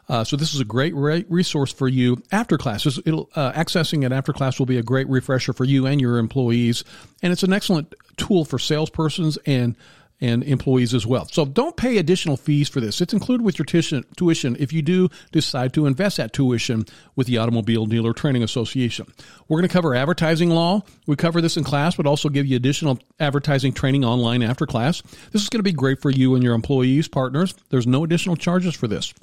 Uh, 0.08 0.24
so 0.24 0.36
this 0.36 0.54
is 0.54 0.60
a 0.60 0.64
great 0.64 0.94
re- 0.94 1.24
resource 1.28 1.72
for 1.72 1.86
you 1.86 2.20
after 2.32 2.58
classes. 2.58 2.98
Uh, 2.98 3.52
accessing 3.52 4.04
it 4.04 4.10
after 4.10 4.32
class 4.32 4.58
will 4.58 4.66
be 4.66 4.78
a 4.78 4.82
great 4.82 5.08
refresher 5.08 5.52
for 5.52 5.64
you 5.64 5.86
and 5.86 6.00
your 6.00 6.18
employees, 6.18 6.82
and 7.22 7.32
it's 7.32 7.44
an 7.44 7.52
excellent 7.52 7.94
tool 8.16 8.44
for 8.44 8.58
salespersons 8.58 9.38
and 9.46 9.76
and 10.20 10.42
employees 10.42 10.94
as 10.94 11.06
well. 11.06 11.26
So 11.26 11.44
don't 11.44 11.76
pay 11.76 11.98
additional 11.98 12.36
fees 12.36 12.68
for 12.68 12.80
this. 12.80 13.00
It's 13.00 13.14
included 13.14 13.44
with 13.44 13.58
your 13.58 13.66
tuition 13.66 14.56
if 14.58 14.72
you 14.72 14.82
do 14.82 15.08
decide 15.32 15.72
to 15.74 15.86
invest 15.86 16.18
that 16.18 16.32
tuition 16.32 16.84
with 17.16 17.26
the 17.26 17.38
Automobile 17.38 17.86
Dealer 17.86 18.12
Training 18.12 18.42
Association. 18.42 19.06
We're 19.48 19.58
going 19.58 19.68
to 19.68 19.72
cover 19.72 19.94
advertising 19.94 20.50
law. 20.50 20.82
We 21.06 21.16
cover 21.16 21.40
this 21.40 21.56
in 21.56 21.64
class, 21.64 21.96
but 21.96 22.06
also 22.06 22.28
give 22.28 22.46
you 22.46 22.56
additional 22.56 22.98
advertising 23.18 23.72
training 23.72 24.04
online 24.04 24.42
after 24.42 24.66
class. 24.66 25.02
This 25.32 25.42
is 25.42 25.48
going 25.48 25.60
to 25.60 25.64
be 25.64 25.72
great 25.72 26.00
for 26.02 26.10
you 26.10 26.34
and 26.34 26.44
your 26.44 26.54
employees, 26.54 27.08
partners. 27.08 27.54
There's 27.70 27.86
no 27.86 28.04
additional 28.04 28.36
charges 28.36 28.74
for 28.74 28.88
this. 28.88 29.14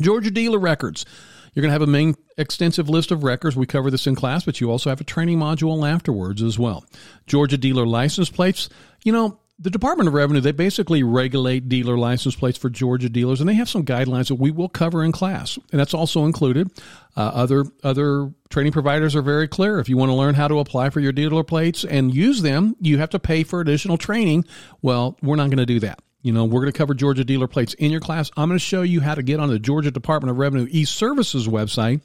Georgia 0.00 0.30
Dealer 0.30 0.58
Records. 0.58 1.04
You're 1.52 1.60
going 1.60 1.68
to 1.68 1.74
have 1.74 1.82
a 1.82 1.86
main 1.86 2.14
extensive 2.38 2.88
list 2.88 3.10
of 3.10 3.24
records. 3.24 3.56
We 3.56 3.66
cover 3.66 3.90
this 3.90 4.06
in 4.06 4.14
class, 4.14 4.44
but 4.46 4.58
you 4.58 4.70
also 4.70 4.88
have 4.88 5.02
a 5.02 5.04
training 5.04 5.38
module 5.38 5.86
afterwards 5.86 6.42
as 6.42 6.58
well. 6.58 6.86
Georgia 7.26 7.58
dealer 7.58 7.86
license 7.86 8.30
plates. 8.30 8.70
You 9.04 9.12
know, 9.12 9.38
the 9.58 9.70
Department 9.70 10.08
of 10.08 10.14
Revenue, 10.14 10.40
they 10.40 10.52
basically 10.52 11.02
regulate 11.02 11.68
dealer 11.68 11.96
license 11.96 12.34
plates 12.34 12.58
for 12.58 12.68
Georgia 12.68 13.08
dealers, 13.08 13.40
and 13.40 13.48
they 13.48 13.54
have 13.54 13.68
some 13.68 13.84
guidelines 13.84 14.28
that 14.28 14.36
we 14.36 14.50
will 14.50 14.68
cover 14.68 15.04
in 15.04 15.12
class, 15.12 15.58
and 15.70 15.80
that's 15.80 15.94
also 15.94 16.24
included. 16.24 16.70
Uh, 17.16 17.30
other 17.34 17.64
other 17.84 18.32
training 18.48 18.72
providers 18.72 19.14
are 19.14 19.22
very 19.22 19.46
clear. 19.46 19.78
If 19.78 19.88
you 19.88 19.96
want 19.96 20.10
to 20.10 20.14
learn 20.14 20.34
how 20.34 20.48
to 20.48 20.58
apply 20.58 20.90
for 20.90 21.00
your 21.00 21.12
dealer 21.12 21.44
plates 21.44 21.84
and 21.84 22.14
use 22.14 22.42
them, 22.42 22.76
you 22.80 22.98
have 22.98 23.10
to 23.10 23.18
pay 23.18 23.44
for 23.44 23.60
additional 23.60 23.98
training. 23.98 24.44
Well, 24.80 25.16
we're 25.22 25.36
not 25.36 25.48
going 25.48 25.58
to 25.58 25.66
do 25.66 25.80
that. 25.80 26.00
You 26.22 26.32
know, 26.32 26.44
we're 26.44 26.60
going 26.60 26.72
to 26.72 26.78
cover 26.78 26.94
Georgia 26.94 27.24
dealer 27.24 27.48
plates 27.48 27.74
in 27.74 27.90
your 27.90 28.00
class. 28.00 28.30
I'm 28.36 28.48
going 28.48 28.58
to 28.58 28.64
show 28.64 28.82
you 28.82 29.00
how 29.00 29.14
to 29.14 29.22
get 29.22 29.40
on 29.40 29.48
the 29.48 29.58
Georgia 29.58 29.90
Department 29.90 30.30
of 30.30 30.38
Revenue 30.38 30.68
e-services 30.70 31.48
website 31.48 32.00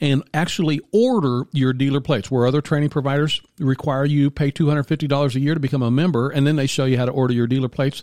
and 0.00 0.22
actually 0.34 0.80
order 0.92 1.44
your 1.52 1.72
dealer 1.72 2.00
plates 2.00 2.30
where 2.30 2.46
other 2.46 2.60
training 2.60 2.90
providers 2.90 3.40
require 3.58 4.04
you 4.04 4.30
pay 4.30 4.52
$250 4.52 5.34
a 5.34 5.40
year 5.40 5.54
to 5.54 5.60
become 5.60 5.82
a 5.82 5.90
member 5.90 6.28
and 6.30 6.46
then 6.46 6.56
they 6.56 6.66
show 6.66 6.84
you 6.84 6.98
how 6.98 7.06
to 7.06 7.12
order 7.12 7.32
your 7.32 7.46
dealer 7.46 7.68
plates. 7.68 8.02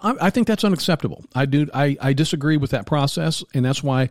I, 0.00 0.14
I 0.22 0.30
think 0.30 0.46
that's 0.46 0.64
unacceptable. 0.64 1.24
I 1.34 1.44
do. 1.44 1.68
I, 1.74 1.96
I 2.00 2.12
disagree 2.14 2.56
with 2.56 2.70
that 2.70 2.86
process 2.86 3.44
and 3.52 3.64
that's 3.64 3.82
why 3.82 4.08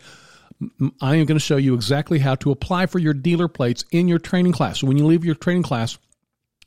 I 1.01 1.15
am 1.15 1.25
going 1.25 1.39
to 1.39 1.39
show 1.39 1.57
you 1.57 1.73
exactly 1.73 2.19
how 2.19 2.35
to 2.35 2.51
apply 2.51 2.87
for 2.87 2.99
your 2.99 3.13
dealer 3.13 3.47
plates 3.47 3.83
in 3.91 4.07
your 4.07 4.19
training 4.19 4.53
class. 4.53 4.79
So 4.79 4.87
when 4.87 4.97
you 4.97 5.05
leave 5.05 5.25
your 5.25 5.35
training 5.35 5.63
class, 5.63 5.97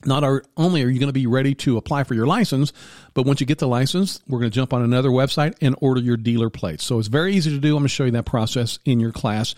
not 0.04 0.24
only 0.56 0.82
are 0.82 0.88
you 0.88 0.98
going 0.98 1.08
to 1.08 1.12
be 1.12 1.26
ready 1.26 1.54
to 1.56 1.76
apply 1.76 2.04
for 2.04 2.14
your 2.14 2.26
license, 2.26 2.72
but 3.14 3.26
once 3.26 3.40
you 3.40 3.46
get 3.46 3.58
the 3.58 3.68
license, 3.68 4.20
we're 4.28 4.38
going 4.38 4.50
to 4.50 4.54
jump 4.54 4.72
on 4.72 4.82
another 4.82 5.10
website 5.10 5.54
and 5.60 5.76
order 5.80 6.00
your 6.00 6.16
dealer 6.16 6.50
plates. 6.50 6.84
So 6.84 6.98
it's 6.98 7.08
very 7.08 7.34
easy 7.34 7.50
to 7.50 7.58
do. 7.58 7.76
I'm 7.76 7.82
going 7.82 7.84
to 7.84 7.88
show 7.88 8.04
you 8.04 8.12
that 8.12 8.26
process 8.26 8.78
in 8.84 9.00
your 9.00 9.12
class. 9.12 9.54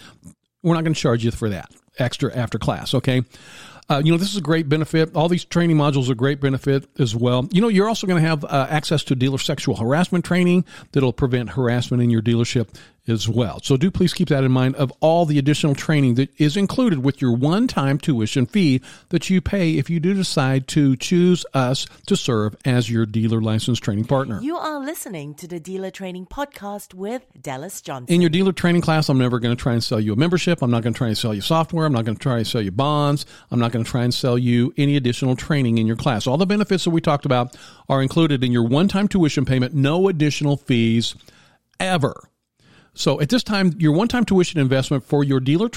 We're 0.62 0.74
not 0.74 0.84
going 0.84 0.94
to 0.94 1.00
charge 1.00 1.24
you 1.24 1.30
for 1.30 1.50
that 1.50 1.70
extra 1.98 2.34
after 2.34 2.58
class. 2.58 2.94
Okay. 2.94 3.22
Uh, 3.88 4.00
you 4.02 4.12
know, 4.12 4.16
this 4.16 4.30
is 4.30 4.36
a 4.36 4.42
great 4.42 4.68
benefit. 4.68 5.14
All 5.14 5.28
these 5.28 5.44
training 5.44 5.76
modules 5.76 6.08
are 6.08 6.14
great 6.14 6.40
benefit 6.40 6.88
as 6.98 7.14
well. 7.14 7.48
You 7.50 7.60
know, 7.60 7.68
you're 7.68 7.88
also 7.88 8.06
going 8.06 8.22
to 8.22 8.28
have 8.28 8.44
uh, 8.44 8.66
access 8.70 9.04
to 9.04 9.16
dealer 9.16 9.38
sexual 9.38 9.76
harassment 9.76 10.24
training 10.24 10.64
that'll 10.92 11.12
prevent 11.12 11.50
harassment 11.50 12.02
in 12.02 12.08
your 12.08 12.22
dealership 12.22 12.68
as 13.08 13.28
well. 13.28 13.60
So 13.62 13.76
do 13.76 13.90
please 13.90 14.14
keep 14.14 14.28
that 14.28 14.44
in 14.44 14.52
mind 14.52 14.76
of 14.76 14.92
all 15.00 15.26
the 15.26 15.38
additional 15.38 15.74
training 15.74 16.14
that 16.14 16.30
is 16.38 16.56
included 16.56 17.02
with 17.04 17.20
your 17.20 17.34
one-time 17.34 17.98
tuition 17.98 18.46
fee 18.46 18.80
that 19.08 19.28
you 19.28 19.40
pay 19.40 19.72
if 19.72 19.90
you 19.90 19.98
do 19.98 20.14
decide 20.14 20.68
to 20.68 20.96
choose 20.96 21.44
us 21.52 21.86
to 22.06 22.16
serve 22.16 22.54
as 22.64 22.90
your 22.90 23.04
dealer 23.04 23.40
license 23.40 23.80
training 23.80 24.04
partner. 24.04 24.40
You 24.40 24.56
are 24.56 24.78
listening 24.78 25.34
to 25.34 25.48
the 25.48 25.58
Dealer 25.58 25.90
Training 25.90 26.26
Podcast 26.26 26.94
with 26.94 27.24
Dallas 27.40 27.80
Johnson. 27.80 28.14
In 28.14 28.20
your 28.20 28.30
dealer 28.30 28.52
training 28.52 28.82
class, 28.82 29.08
I'm 29.08 29.18
never 29.18 29.40
going 29.40 29.56
to 29.56 29.60
try 29.60 29.72
and 29.72 29.82
sell 29.82 29.98
you 29.98 30.12
a 30.12 30.16
membership. 30.16 30.62
I'm 30.62 30.70
not 30.70 30.82
going 30.82 30.94
to 30.94 30.98
try 30.98 31.08
and 31.08 31.18
sell 31.18 31.34
you 31.34 31.40
software. 31.40 31.86
I'm 31.86 31.92
not 31.92 32.04
going 32.04 32.16
to 32.16 32.22
try 32.22 32.38
and 32.38 32.46
sell 32.46 32.62
you 32.62 32.70
bonds. 32.70 33.26
I'm 33.50 33.58
not 33.58 33.72
going 33.72 33.84
to 33.84 33.90
try 33.90 34.04
and 34.04 34.14
sell 34.14 34.38
you 34.38 34.72
any 34.76 34.96
additional 34.96 35.34
training 35.34 35.78
in 35.78 35.86
your 35.86 35.96
class. 35.96 36.28
All 36.28 36.38
the 36.38 36.46
benefits 36.46 36.84
that 36.84 36.90
we 36.90 37.00
talked 37.00 37.26
about 37.26 37.56
are 37.88 38.00
included 38.00 38.44
in 38.44 38.52
your 38.52 38.64
one-time 38.64 39.08
tuition 39.08 39.44
payment, 39.44 39.74
no 39.74 40.08
additional 40.08 40.56
fees 40.56 41.16
ever. 41.80 42.14
So 42.94 43.22
at 43.22 43.30
this 43.30 43.42
time, 43.42 43.74
your 43.78 43.92
one-time 43.92 44.26
tuition 44.26 44.60
investment 44.60 45.02
for 45.02 45.24
your 45.24 45.40
dealer 45.40 45.70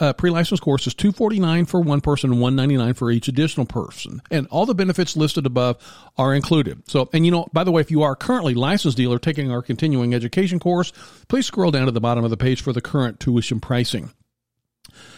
uh, 0.00 0.12
pre-license 0.14 0.58
course 0.58 0.86
is 0.86 0.94
two 0.94 1.12
forty-nine 1.12 1.66
for 1.66 1.80
one 1.80 2.00
person 2.00 2.32
and 2.32 2.40
one 2.40 2.56
ninety-nine 2.56 2.94
for 2.94 3.10
each 3.10 3.28
additional 3.28 3.66
person, 3.66 4.22
and 4.30 4.46
all 4.46 4.64
the 4.64 4.74
benefits 4.74 5.14
listed 5.14 5.44
above 5.44 5.76
are 6.16 6.34
included. 6.34 6.88
So, 6.88 7.10
and 7.12 7.26
you 7.26 7.30
know, 7.30 7.46
by 7.52 7.64
the 7.64 7.70
way, 7.70 7.82
if 7.82 7.90
you 7.90 8.02
are 8.02 8.16
currently 8.16 8.54
licensed 8.54 8.96
dealer 8.96 9.18
taking 9.18 9.50
our 9.50 9.60
continuing 9.60 10.14
education 10.14 10.58
course, 10.58 10.92
please 11.28 11.44
scroll 11.44 11.70
down 11.70 11.86
to 11.86 11.92
the 11.92 12.00
bottom 12.00 12.24
of 12.24 12.30
the 12.30 12.38
page 12.38 12.62
for 12.62 12.72
the 12.72 12.80
current 12.80 13.20
tuition 13.20 13.60
pricing. 13.60 14.10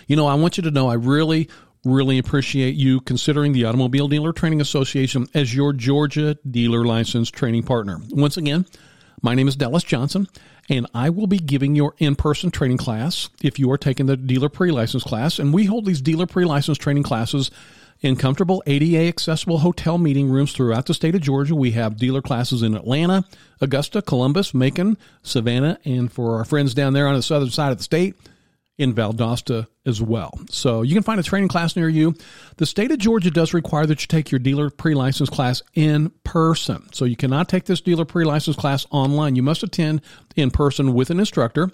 You 0.08 0.16
know, 0.16 0.26
I 0.26 0.34
want 0.34 0.56
you 0.56 0.64
to 0.64 0.72
know 0.72 0.88
I 0.88 0.94
really, 0.94 1.48
really 1.84 2.18
appreciate 2.18 2.74
you 2.74 3.00
considering 3.00 3.52
the 3.52 3.64
Automobile 3.64 4.08
Dealer 4.08 4.32
Training 4.32 4.60
Association 4.60 5.28
as 5.34 5.54
your 5.54 5.72
Georgia 5.72 6.36
dealer 6.50 6.84
license 6.84 7.30
training 7.30 7.62
partner. 7.62 8.00
Once 8.10 8.36
again, 8.36 8.66
my 9.24 9.34
name 9.34 9.48
is 9.48 9.56
Dallas 9.56 9.82
Johnson, 9.82 10.28
and 10.68 10.86
I 10.92 11.08
will 11.08 11.26
be 11.26 11.38
giving 11.38 11.74
your 11.74 11.94
in 11.96 12.14
person 12.14 12.50
training 12.50 12.76
class 12.76 13.30
if 13.42 13.58
you 13.58 13.72
are 13.72 13.78
taking 13.78 14.04
the 14.04 14.18
dealer 14.18 14.50
pre 14.50 14.70
license 14.70 15.02
class. 15.02 15.38
And 15.38 15.52
we 15.52 15.64
hold 15.64 15.86
these 15.86 16.02
dealer 16.02 16.26
pre 16.26 16.44
license 16.44 16.76
training 16.76 17.04
classes 17.04 17.50
in 18.02 18.16
comfortable 18.16 18.62
ADA 18.66 19.08
accessible 19.08 19.58
hotel 19.58 19.96
meeting 19.96 20.28
rooms 20.28 20.52
throughout 20.52 20.84
the 20.84 20.92
state 20.92 21.14
of 21.14 21.22
Georgia. 21.22 21.54
We 21.54 21.70
have 21.70 21.96
dealer 21.96 22.20
classes 22.20 22.62
in 22.62 22.74
Atlanta, 22.74 23.24
Augusta, 23.62 24.02
Columbus, 24.02 24.52
Macon, 24.52 24.98
Savannah, 25.22 25.78
and 25.86 26.12
for 26.12 26.36
our 26.36 26.44
friends 26.44 26.74
down 26.74 26.92
there 26.92 27.08
on 27.08 27.14
the 27.14 27.22
southern 27.22 27.50
side 27.50 27.72
of 27.72 27.78
the 27.78 27.84
state, 27.84 28.16
in 28.76 28.94
Valdosta 28.94 29.66
as 29.86 30.02
well. 30.02 30.38
So 30.50 30.82
you 30.82 30.94
can 30.94 31.02
find 31.02 31.20
a 31.20 31.22
training 31.22 31.48
class 31.48 31.76
near 31.76 31.88
you. 31.88 32.14
The 32.56 32.66
state 32.66 32.90
of 32.90 32.98
Georgia 32.98 33.30
does 33.30 33.54
require 33.54 33.86
that 33.86 34.02
you 34.02 34.06
take 34.06 34.30
your 34.32 34.38
dealer 34.40 34.70
pre-license 34.70 35.30
class 35.30 35.62
in 35.74 36.10
person. 36.24 36.88
So 36.92 37.04
you 37.04 37.16
cannot 37.16 37.48
take 37.48 37.64
this 37.64 37.80
dealer 37.80 38.04
pre-license 38.04 38.56
class 38.56 38.86
online. 38.90 39.36
You 39.36 39.42
must 39.42 39.62
attend 39.62 40.00
in 40.34 40.50
person 40.50 40.94
with 40.94 41.10
an 41.10 41.20
instructor. 41.20 41.70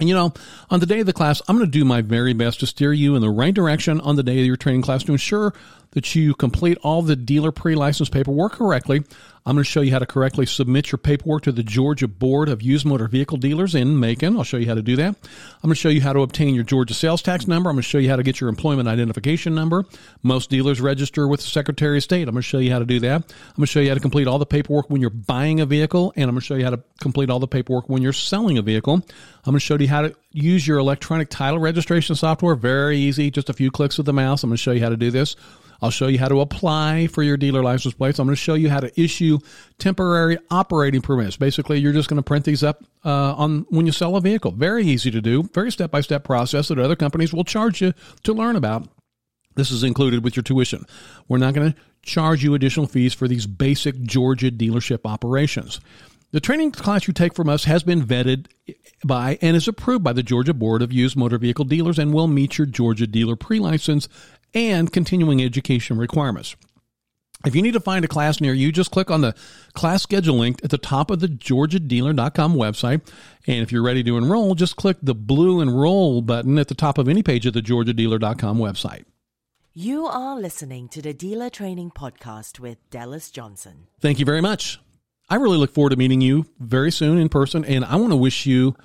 And 0.00 0.08
you 0.08 0.14
know, 0.14 0.32
on 0.70 0.80
the 0.80 0.86
day 0.86 1.00
of 1.00 1.06
the 1.06 1.12
class, 1.12 1.40
I'm 1.46 1.56
going 1.56 1.70
to 1.70 1.78
do 1.78 1.84
my 1.84 2.02
very 2.02 2.32
best 2.32 2.60
to 2.60 2.66
steer 2.66 2.92
you 2.92 3.14
in 3.14 3.20
the 3.20 3.30
right 3.30 3.54
direction 3.54 4.00
on 4.00 4.16
the 4.16 4.24
day 4.24 4.40
of 4.40 4.46
your 4.46 4.56
training 4.56 4.82
class 4.82 5.04
to 5.04 5.12
ensure 5.12 5.54
that 5.92 6.14
you 6.16 6.34
complete 6.34 6.78
all 6.82 7.02
the 7.02 7.14
dealer 7.14 7.52
pre-license 7.52 8.08
paperwork 8.08 8.52
correctly. 8.52 9.04
I'm 9.46 9.56
going 9.56 9.64
to 9.64 9.70
show 9.70 9.82
you 9.82 9.92
how 9.92 9.98
to 9.98 10.06
correctly 10.06 10.46
submit 10.46 10.90
your 10.90 10.98
paperwork 10.98 11.42
to 11.42 11.52
the 11.52 11.62
Georgia 11.62 12.08
Board 12.08 12.48
of 12.48 12.62
Used 12.62 12.86
Motor 12.86 13.08
Vehicle 13.08 13.36
Dealers 13.36 13.74
in 13.74 14.00
Macon. 14.00 14.38
I'll 14.38 14.42
show 14.42 14.56
you 14.56 14.66
how 14.66 14.74
to 14.74 14.80
do 14.80 14.96
that. 14.96 15.08
I'm 15.08 15.60
going 15.62 15.74
to 15.74 15.80
show 15.80 15.90
you 15.90 16.00
how 16.00 16.14
to 16.14 16.20
obtain 16.20 16.54
your 16.54 16.64
Georgia 16.64 16.94
sales 16.94 17.20
tax 17.20 17.46
number. 17.46 17.68
I'm 17.68 17.76
going 17.76 17.82
to 17.82 17.88
show 17.88 17.98
you 17.98 18.08
how 18.08 18.16
to 18.16 18.22
get 18.22 18.40
your 18.40 18.48
employment 18.48 18.88
identification 18.88 19.54
number. 19.54 19.84
Most 20.22 20.48
dealers 20.48 20.80
register 20.80 21.28
with 21.28 21.40
the 21.40 21.46
Secretary 21.46 21.98
of 21.98 22.02
State. 22.02 22.26
I'm 22.26 22.32
going 22.32 22.40
to 22.40 22.48
show 22.48 22.56
you 22.56 22.72
how 22.72 22.78
to 22.78 22.86
do 22.86 23.00
that. 23.00 23.16
I'm 23.16 23.56
going 23.56 23.64
to 23.64 23.66
show 23.66 23.80
you 23.80 23.88
how 23.88 23.94
to 23.94 24.00
complete 24.00 24.26
all 24.26 24.38
the 24.38 24.46
paperwork 24.46 24.88
when 24.88 25.02
you're 25.02 25.10
buying 25.10 25.60
a 25.60 25.66
vehicle, 25.66 26.14
and 26.16 26.24
I'm 26.24 26.30
going 26.30 26.40
to 26.40 26.46
show 26.46 26.54
you 26.54 26.64
how 26.64 26.70
to 26.70 26.82
complete 27.00 27.28
all 27.28 27.38
the 27.38 27.46
paperwork 27.46 27.90
when 27.90 28.00
you're 28.00 28.14
selling 28.14 28.56
a 28.56 28.62
vehicle. 28.62 28.94
I'm 28.94 29.02
going 29.44 29.56
to 29.56 29.60
show 29.60 29.76
you 29.76 29.88
how 29.88 30.02
to 30.02 30.16
use 30.32 30.66
your 30.66 30.78
electronic 30.78 31.28
title 31.28 31.58
registration 31.58 32.16
software. 32.16 32.54
Very 32.54 32.96
easy, 32.96 33.30
just 33.30 33.50
a 33.50 33.52
few 33.52 33.70
clicks 33.70 33.98
of 33.98 34.06
the 34.06 34.14
mouse. 34.14 34.42
I'm 34.42 34.48
going 34.48 34.56
to 34.56 34.62
show 34.62 34.72
you 34.72 34.80
how 34.80 34.88
to 34.88 34.96
do 34.96 35.10
this. 35.10 35.36
I'll 35.84 35.90
show 35.90 36.06
you 36.06 36.18
how 36.18 36.28
to 36.28 36.40
apply 36.40 37.08
for 37.08 37.22
your 37.22 37.36
dealer 37.36 37.62
license 37.62 37.92
plates. 37.92 38.18
I'm 38.18 38.26
going 38.26 38.34
to 38.34 38.40
show 38.40 38.54
you 38.54 38.70
how 38.70 38.80
to 38.80 38.98
issue 38.98 39.38
temporary 39.76 40.38
operating 40.50 41.02
permits. 41.02 41.36
Basically, 41.36 41.78
you're 41.78 41.92
just 41.92 42.08
going 42.08 42.16
to 42.16 42.22
print 42.22 42.46
these 42.46 42.62
up 42.64 42.82
uh, 43.04 43.34
on 43.34 43.66
when 43.68 43.84
you 43.84 43.92
sell 43.92 44.16
a 44.16 44.20
vehicle. 44.22 44.52
Very 44.52 44.86
easy 44.86 45.10
to 45.10 45.20
do. 45.20 45.42
Very 45.42 45.70
step 45.70 45.90
by 45.90 46.00
step 46.00 46.24
process 46.24 46.68
that 46.68 46.78
other 46.78 46.96
companies 46.96 47.34
will 47.34 47.44
charge 47.44 47.82
you 47.82 47.92
to 48.22 48.32
learn 48.32 48.56
about. 48.56 48.88
This 49.56 49.70
is 49.70 49.84
included 49.84 50.24
with 50.24 50.36
your 50.36 50.42
tuition. 50.42 50.86
We're 51.28 51.36
not 51.36 51.52
going 51.52 51.74
to 51.74 51.78
charge 52.00 52.42
you 52.42 52.54
additional 52.54 52.86
fees 52.86 53.12
for 53.12 53.28
these 53.28 53.46
basic 53.46 54.00
Georgia 54.04 54.50
dealership 54.50 55.00
operations. 55.04 55.80
The 56.30 56.40
training 56.40 56.72
class 56.72 57.06
you 57.06 57.12
take 57.12 57.34
from 57.34 57.50
us 57.50 57.64
has 57.64 57.82
been 57.82 58.02
vetted 58.02 58.46
by 59.04 59.38
and 59.42 59.54
is 59.54 59.68
approved 59.68 60.02
by 60.02 60.14
the 60.14 60.22
Georgia 60.22 60.54
Board 60.54 60.80
of 60.80 60.94
Used 60.94 61.14
Motor 61.14 61.36
Vehicle 61.36 61.66
Dealers 61.66 61.98
and 61.98 62.14
will 62.14 62.26
meet 62.26 62.56
your 62.56 62.66
Georgia 62.66 63.06
dealer 63.06 63.36
pre 63.36 63.58
license 63.58 64.08
and 64.54 64.92
continuing 64.92 65.42
education 65.42 65.98
requirements. 65.98 66.56
If 67.44 67.54
you 67.54 67.60
need 67.60 67.74
to 67.74 67.80
find 67.80 68.04
a 68.04 68.08
class 68.08 68.40
near 68.40 68.54
you, 68.54 68.72
just 68.72 68.90
click 68.90 69.10
on 69.10 69.20
the 69.20 69.34
class 69.74 70.02
schedule 70.02 70.36
link 70.36 70.60
at 70.64 70.70
the 70.70 70.78
top 70.78 71.10
of 71.10 71.20
the 71.20 71.28
georgiadealer.com 71.28 72.54
website. 72.54 73.06
And 73.46 73.58
if 73.58 73.70
you're 73.70 73.82
ready 73.82 74.02
to 74.04 74.16
enroll, 74.16 74.54
just 74.54 74.76
click 74.76 74.96
the 75.02 75.14
blue 75.14 75.60
enroll 75.60 76.22
button 76.22 76.58
at 76.58 76.68
the 76.68 76.74
top 76.74 76.96
of 76.96 77.06
any 77.06 77.22
page 77.22 77.44
of 77.44 77.52
the 77.52 77.60
georgiadealer.com 77.60 78.58
website. 78.58 79.04
You 79.74 80.06
are 80.06 80.36
listening 80.36 80.88
to 80.90 81.02
the 81.02 81.12
Dealer 81.12 81.50
Training 81.50 81.90
Podcast 81.90 82.60
with 82.60 82.78
Dallas 82.90 83.30
Johnson. 83.30 83.88
Thank 84.00 84.20
you 84.20 84.24
very 84.24 84.40
much. 84.40 84.78
I 85.28 85.34
really 85.34 85.58
look 85.58 85.74
forward 85.74 85.90
to 85.90 85.96
meeting 85.96 86.20
you 86.20 86.46
very 86.60 86.92
soon 86.92 87.18
in 87.18 87.28
person, 87.28 87.64
and 87.64 87.84
I 87.84 87.96
want 87.96 88.12
to 88.12 88.16
wish 88.16 88.46
you 88.46 88.76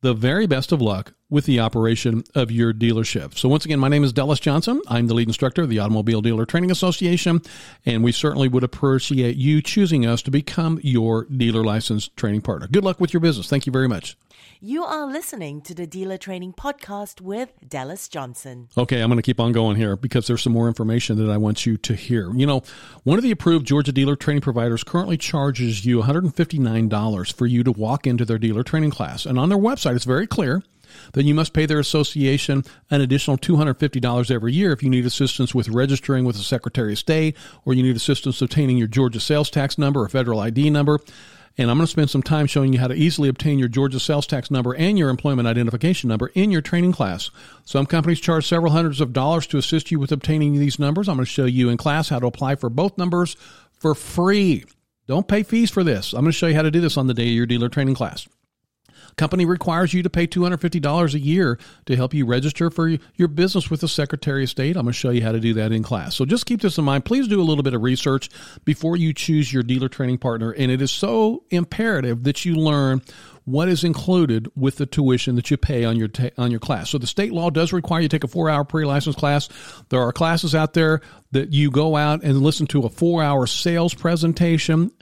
the 0.00 0.14
very 0.14 0.46
best 0.46 0.72
of 0.72 0.80
luck 0.80 1.14
with 1.30 1.44
the 1.44 1.60
operation 1.60 2.22
of 2.34 2.50
your 2.50 2.72
dealership. 2.72 3.36
So, 3.36 3.48
once 3.48 3.64
again, 3.64 3.78
my 3.78 3.88
name 3.88 4.04
is 4.04 4.12
Dallas 4.12 4.40
Johnson. 4.40 4.80
I'm 4.88 5.06
the 5.06 5.14
lead 5.14 5.28
instructor 5.28 5.62
of 5.62 5.68
the 5.68 5.78
Automobile 5.78 6.22
Dealer 6.22 6.46
Training 6.46 6.70
Association, 6.70 7.42
and 7.84 8.02
we 8.04 8.12
certainly 8.12 8.48
would 8.48 8.64
appreciate 8.64 9.36
you 9.36 9.60
choosing 9.60 10.06
us 10.06 10.22
to 10.22 10.30
become 10.30 10.80
your 10.82 11.24
dealer 11.24 11.64
license 11.64 12.08
training 12.08 12.42
partner. 12.42 12.68
Good 12.68 12.84
luck 12.84 13.00
with 13.00 13.12
your 13.12 13.20
business. 13.20 13.48
Thank 13.48 13.66
you 13.66 13.72
very 13.72 13.88
much. 13.88 14.16
You 14.60 14.82
are 14.82 15.06
listening 15.06 15.60
to 15.62 15.74
the 15.74 15.86
Dealer 15.86 16.16
Training 16.16 16.52
Podcast 16.52 17.20
with 17.20 17.52
Dallas 17.68 18.08
Johnson. 18.08 18.68
Okay, 18.76 19.00
I'm 19.00 19.08
going 19.08 19.18
to 19.18 19.22
keep 19.22 19.38
on 19.38 19.52
going 19.52 19.76
here 19.76 19.94
because 19.94 20.26
there's 20.26 20.42
some 20.42 20.52
more 20.52 20.66
information 20.66 21.16
that 21.24 21.30
I 21.30 21.36
want 21.36 21.64
you 21.64 21.76
to 21.76 21.94
hear. 21.94 22.34
You 22.34 22.44
know, 22.44 22.64
one 23.04 23.18
of 23.18 23.22
the 23.22 23.30
approved 23.30 23.68
Georgia 23.68 23.92
dealer 23.92 24.16
training 24.16 24.40
providers 24.40 24.82
currently 24.82 25.16
charges 25.16 25.86
you 25.86 26.02
$159 26.02 27.32
for 27.32 27.46
you 27.46 27.62
to 27.62 27.70
walk 27.70 28.04
into 28.04 28.24
their 28.24 28.36
dealer 28.36 28.64
training 28.64 28.90
class. 28.90 29.26
And 29.26 29.38
on 29.38 29.48
their 29.48 29.56
website, 29.56 29.94
it's 29.94 30.04
very 30.04 30.26
clear 30.26 30.64
then 31.12 31.26
you 31.26 31.34
must 31.34 31.52
pay 31.52 31.66
their 31.66 31.78
association 31.78 32.64
an 32.90 33.00
additional 33.00 33.38
$250 33.38 34.30
every 34.30 34.52
year 34.52 34.72
if 34.72 34.82
you 34.82 34.90
need 34.90 35.06
assistance 35.06 35.54
with 35.54 35.68
registering 35.68 36.24
with 36.24 36.36
the 36.36 36.42
Secretary 36.42 36.94
of 36.94 36.98
State 36.98 37.36
or 37.64 37.74
you 37.74 37.82
need 37.82 37.94
assistance 37.94 38.42
obtaining 38.42 38.78
your 38.78 38.88
Georgia 38.88 39.20
sales 39.20 39.50
tax 39.50 39.78
number 39.78 40.00
or 40.00 40.08
federal 40.08 40.40
ID 40.40 40.70
number. 40.70 40.98
And 41.58 41.70
I'm 41.70 41.76
going 41.76 41.86
to 41.86 41.90
spend 41.90 42.08
some 42.08 42.22
time 42.22 42.46
showing 42.46 42.72
you 42.72 42.78
how 42.78 42.86
to 42.86 42.94
easily 42.94 43.28
obtain 43.28 43.58
your 43.58 43.68
Georgia 43.68 43.98
sales 43.98 44.28
tax 44.28 44.48
number 44.48 44.74
and 44.74 44.96
your 44.96 45.10
employment 45.10 45.48
identification 45.48 46.08
number 46.08 46.28
in 46.28 46.52
your 46.52 46.62
training 46.62 46.92
class. 46.92 47.30
Some 47.64 47.84
companies 47.84 48.20
charge 48.20 48.46
several 48.46 48.72
hundreds 48.72 49.00
of 49.00 49.12
dollars 49.12 49.46
to 49.48 49.58
assist 49.58 49.90
you 49.90 49.98
with 49.98 50.12
obtaining 50.12 50.54
these 50.54 50.78
numbers. 50.78 51.08
I'm 51.08 51.16
going 51.16 51.26
to 51.26 51.30
show 51.30 51.46
you 51.46 51.68
in 51.68 51.76
class 51.76 52.08
how 52.08 52.20
to 52.20 52.26
apply 52.26 52.54
for 52.54 52.70
both 52.70 52.96
numbers 52.96 53.36
for 53.72 53.96
free. 53.96 54.64
Don't 55.08 55.26
pay 55.26 55.42
fees 55.42 55.70
for 55.70 55.82
this. 55.82 56.12
I'm 56.12 56.20
going 56.20 56.32
to 56.32 56.38
show 56.38 56.46
you 56.46 56.54
how 56.54 56.62
to 56.62 56.70
do 56.70 56.80
this 56.80 56.96
on 56.96 57.08
the 57.08 57.14
day 57.14 57.28
of 57.28 57.34
your 57.34 57.46
dealer 57.46 57.68
training 57.68 57.96
class. 57.96 58.28
Company 59.18 59.44
requires 59.44 59.92
you 59.92 60.02
to 60.02 60.10
pay 60.10 60.26
$250 60.26 61.14
a 61.14 61.18
year 61.18 61.58
to 61.86 61.96
help 61.96 62.14
you 62.14 62.24
register 62.24 62.70
for 62.70 62.96
your 63.16 63.28
business 63.28 63.70
with 63.70 63.80
the 63.80 63.88
Secretary 63.88 64.44
of 64.44 64.50
State. 64.50 64.76
I'm 64.76 64.84
going 64.84 64.92
to 64.92 64.98
show 64.98 65.10
you 65.10 65.22
how 65.22 65.32
to 65.32 65.40
do 65.40 65.54
that 65.54 65.72
in 65.72 65.82
class. 65.82 66.16
So 66.16 66.24
just 66.24 66.46
keep 66.46 66.62
this 66.62 66.78
in 66.78 66.84
mind. 66.84 67.04
Please 67.04 67.28
do 67.28 67.40
a 67.40 67.44
little 67.44 67.62
bit 67.64 67.74
of 67.74 67.82
research 67.82 68.30
before 68.64 68.96
you 68.96 69.12
choose 69.12 69.52
your 69.52 69.62
dealer 69.62 69.88
training 69.88 70.18
partner. 70.18 70.52
And 70.52 70.70
it 70.70 70.80
is 70.80 70.90
so 70.90 71.42
imperative 71.50 72.24
that 72.24 72.44
you 72.44 72.54
learn 72.54 73.02
what 73.44 73.68
is 73.68 73.82
included 73.82 74.46
with 74.54 74.76
the 74.76 74.84
tuition 74.84 75.34
that 75.36 75.50
you 75.50 75.56
pay 75.56 75.84
on 75.84 75.96
your 75.96 76.08
ta- 76.08 76.28
on 76.36 76.50
your 76.50 76.60
class. 76.60 76.90
So 76.90 76.98
the 76.98 77.06
state 77.06 77.32
law 77.32 77.48
does 77.48 77.72
require 77.72 78.02
you 78.02 78.08
take 78.08 78.24
a 78.24 78.28
4-hour 78.28 78.64
pre-license 78.64 79.16
class. 79.16 79.48
There 79.88 80.02
are 80.02 80.12
classes 80.12 80.54
out 80.54 80.74
there 80.74 81.00
that 81.32 81.52
you 81.52 81.70
go 81.70 81.96
out 81.96 82.22
and 82.22 82.42
listen 82.42 82.66
to 82.68 82.82
a 82.82 82.90
4-hour 82.90 83.46
sales 83.46 83.94
presentation 83.94 84.92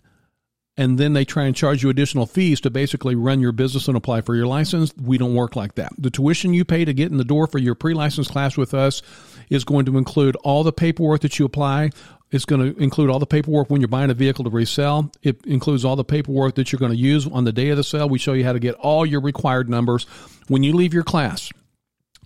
and 0.76 0.98
then 0.98 1.14
they 1.14 1.24
try 1.24 1.44
and 1.44 1.56
charge 1.56 1.82
you 1.82 1.88
additional 1.88 2.26
fees 2.26 2.60
to 2.60 2.70
basically 2.70 3.14
run 3.14 3.40
your 3.40 3.52
business 3.52 3.88
and 3.88 3.96
apply 3.96 4.20
for 4.20 4.34
your 4.34 4.46
license. 4.46 4.92
We 4.96 5.18
don't 5.18 5.34
work 5.34 5.56
like 5.56 5.76
that. 5.76 5.92
The 5.96 6.10
tuition 6.10 6.52
you 6.52 6.64
pay 6.64 6.84
to 6.84 6.92
get 6.92 7.10
in 7.10 7.16
the 7.16 7.24
door 7.24 7.46
for 7.46 7.58
your 7.58 7.74
pre-license 7.74 8.28
class 8.28 8.56
with 8.56 8.74
us 8.74 9.02
is 9.48 9.64
going 9.64 9.86
to 9.86 9.96
include 9.96 10.36
all 10.36 10.64
the 10.64 10.72
paperwork 10.72 11.22
that 11.22 11.38
you 11.38 11.46
apply. 11.46 11.90
It's 12.30 12.44
going 12.44 12.74
to 12.74 12.82
include 12.82 13.08
all 13.08 13.18
the 13.18 13.26
paperwork 13.26 13.70
when 13.70 13.80
you're 13.80 13.88
buying 13.88 14.10
a 14.10 14.14
vehicle 14.14 14.44
to 14.44 14.50
resell. 14.50 15.12
It 15.22 15.44
includes 15.46 15.84
all 15.84 15.96
the 15.96 16.04
paperwork 16.04 16.56
that 16.56 16.72
you're 16.72 16.80
going 16.80 16.92
to 16.92 16.98
use 16.98 17.26
on 17.26 17.44
the 17.44 17.52
day 17.52 17.70
of 17.70 17.76
the 17.76 17.84
sale. 17.84 18.08
We 18.08 18.18
show 18.18 18.32
you 18.32 18.44
how 18.44 18.52
to 18.52 18.58
get 18.58 18.74
all 18.74 19.06
your 19.06 19.20
required 19.20 19.70
numbers. 19.70 20.04
When 20.48 20.62
you 20.62 20.74
leave 20.74 20.92
your 20.92 21.04
class, 21.04 21.50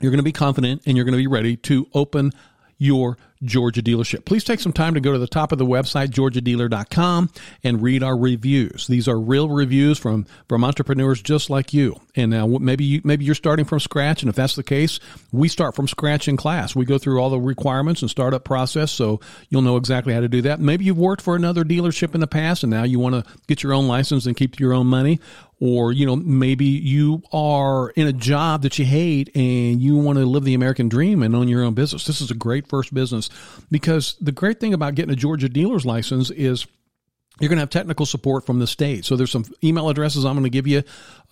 you're 0.01 0.11
going 0.11 0.19
to 0.19 0.25
be 0.25 0.33
confident 0.33 0.83
and 0.87 0.97
you're 0.97 1.05
going 1.05 1.17
to 1.17 1.23
be 1.23 1.27
ready 1.27 1.57
to 1.57 1.87
open 1.93 2.33
your 2.79 3.19
Georgia 3.43 3.83
dealership. 3.83 4.25
Please 4.25 4.45
take 4.45 4.61
some 4.61 4.73
time 4.73 4.95
to 4.95 5.01
go 5.01 5.13
to 5.13 5.19
the 5.19 5.27
top 5.27 5.53
of 5.53 5.59
the 5.59 5.67
website, 5.67 6.09
georgiadealer.com, 6.09 7.31
and 7.65 7.83
read 7.83 8.03
our 8.03 8.17
reviews. 8.17 8.87
These 8.87 9.09
are 9.09 9.19
real 9.19 9.49
reviews 9.49 9.99
from, 9.99 10.27
from 10.49 10.65
entrepreneurs 10.65 11.23
just 11.23 11.51
like 11.51 11.73
you. 11.73 12.01
And 12.17 12.35
uh, 12.35 12.47
now 12.47 12.59
maybe 12.59 12.85
you, 12.85 13.01
maybe 13.05 13.25
you're 13.25 13.35
starting 13.35 13.65
from 13.65 13.81
scratch. 13.81 14.23
And 14.23 14.29
if 14.29 14.37
that's 14.37 14.57
the 14.57 14.63
case, 14.63 15.01
we 15.33 15.49
start 15.49 15.75
from 15.75 15.89
scratch 15.89 16.29
in 16.29 16.37
class. 16.37 16.75
We 16.75 16.85
go 16.85 16.99
through 16.99 17.21
all 17.21 17.31
the 17.31 17.41
requirements 17.41 18.03
and 18.03 18.11
startup 18.11 18.45
process. 18.45 18.91
So 18.91 19.21
you'll 19.49 19.63
know 19.63 19.77
exactly 19.77 20.13
how 20.13 20.21
to 20.21 20.29
do 20.29 20.43
that. 20.43 20.61
Maybe 20.61 20.85
you've 20.85 20.99
worked 20.99 21.23
for 21.23 21.37
another 21.37 21.65
dealership 21.65 22.15
in 22.15 22.21
the 22.21 22.27
past 22.27 22.63
and 22.63 22.71
now 22.71 22.85
you 22.85 22.99
want 22.99 23.15
to 23.15 23.33
get 23.47 23.63
your 23.63 23.73
own 23.73 23.87
license 23.87 24.27
and 24.27 24.37
keep 24.37 24.59
your 24.59 24.73
own 24.73 24.87
money 24.87 25.21
or 25.61 25.93
you 25.93 26.07
know 26.07 26.17
maybe 26.17 26.65
you 26.65 27.23
are 27.33 27.91
in 27.91 28.07
a 28.07 28.13
job 28.13 28.63
that 28.63 28.79
you 28.79 28.85
hate 28.85 29.31
and 29.37 29.81
you 29.81 29.97
want 29.97 30.19
to 30.19 30.25
live 30.25 30.43
the 30.45 30.55
American 30.55 30.89
dream 30.89 31.23
and 31.23 31.37
own 31.37 31.49
your 31.49 31.63
own 31.63 31.75
business. 31.75 32.07
This 32.07 32.21
is 32.21 32.31
a 32.31 32.35
great 32.35 32.67
first 32.67 32.93
business 32.93 33.29
because 33.71 34.17
the 34.21 34.33
great 34.33 34.59
thing 34.59 34.75
about 34.75 34.95
getting 34.95 35.13
a 35.13 35.17
Georgia 35.17 35.49
dealer's 35.49 35.87
license 35.87 36.31
is 36.31 36.67
you're 37.41 37.49
going 37.49 37.57
to 37.57 37.63
have 37.63 37.71
technical 37.71 38.07
support 38.07 38.45
from 38.47 38.59
the 38.59 38.67
state. 38.67 39.05
So 39.05 39.17
there's 39.17 39.31
some 39.31 39.45
email 39.65 39.89
addresses 39.89 40.25
I'm 40.25 40.35
going 40.35 40.45
to 40.45 40.51
give 40.51 40.67
you 40.67 40.83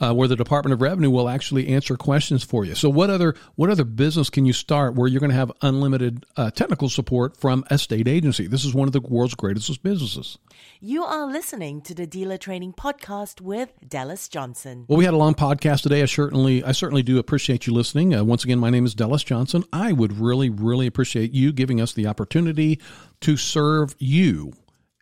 uh, 0.00 0.14
where 0.14 0.26
the 0.26 0.36
Department 0.36 0.72
of 0.72 0.80
Revenue 0.80 1.10
will 1.10 1.28
actually 1.28 1.68
answer 1.68 1.96
questions 1.96 2.42
for 2.42 2.64
you. 2.64 2.74
So 2.74 2.88
what 2.88 3.10
other 3.10 3.34
what 3.56 3.70
other 3.70 3.84
business 3.84 4.30
can 4.30 4.46
you 4.46 4.52
start 4.52 4.94
where 4.94 5.06
you're 5.06 5.20
going 5.20 5.30
to 5.30 5.36
have 5.36 5.52
unlimited 5.62 6.24
uh, 6.36 6.50
technical 6.50 6.88
support 6.88 7.36
from 7.36 7.64
a 7.70 7.78
state 7.78 8.08
agency? 8.08 8.46
This 8.46 8.64
is 8.64 8.74
one 8.74 8.88
of 8.88 8.92
the 8.92 9.00
world's 9.00 9.34
greatest 9.34 9.82
businesses. 9.82 10.38
You 10.80 11.04
are 11.04 11.26
listening 11.26 11.82
to 11.82 11.94
the 11.94 12.06
Dealer 12.06 12.38
Training 12.38 12.72
Podcast 12.72 13.40
with 13.40 13.72
Dallas 13.86 14.28
Johnson. 14.28 14.86
Well, 14.88 14.96
we 14.96 15.04
had 15.04 15.14
a 15.14 15.18
long 15.18 15.34
podcast 15.34 15.82
today. 15.82 16.02
I 16.02 16.06
certainly 16.06 16.64
I 16.64 16.72
certainly 16.72 17.02
do 17.02 17.18
appreciate 17.18 17.66
you 17.66 17.74
listening. 17.74 18.14
Uh, 18.14 18.24
once 18.24 18.44
again, 18.44 18.58
my 18.58 18.70
name 18.70 18.86
is 18.86 18.94
Dallas 18.94 19.24
Johnson. 19.24 19.64
I 19.72 19.92
would 19.92 20.18
really 20.18 20.48
really 20.48 20.86
appreciate 20.86 21.32
you 21.32 21.52
giving 21.52 21.80
us 21.80 21.92
the 21.92 22.06
opportunity 22.06 22.80
to 23.20 23.36
serve 23.36 23.94
you 23.98 24.52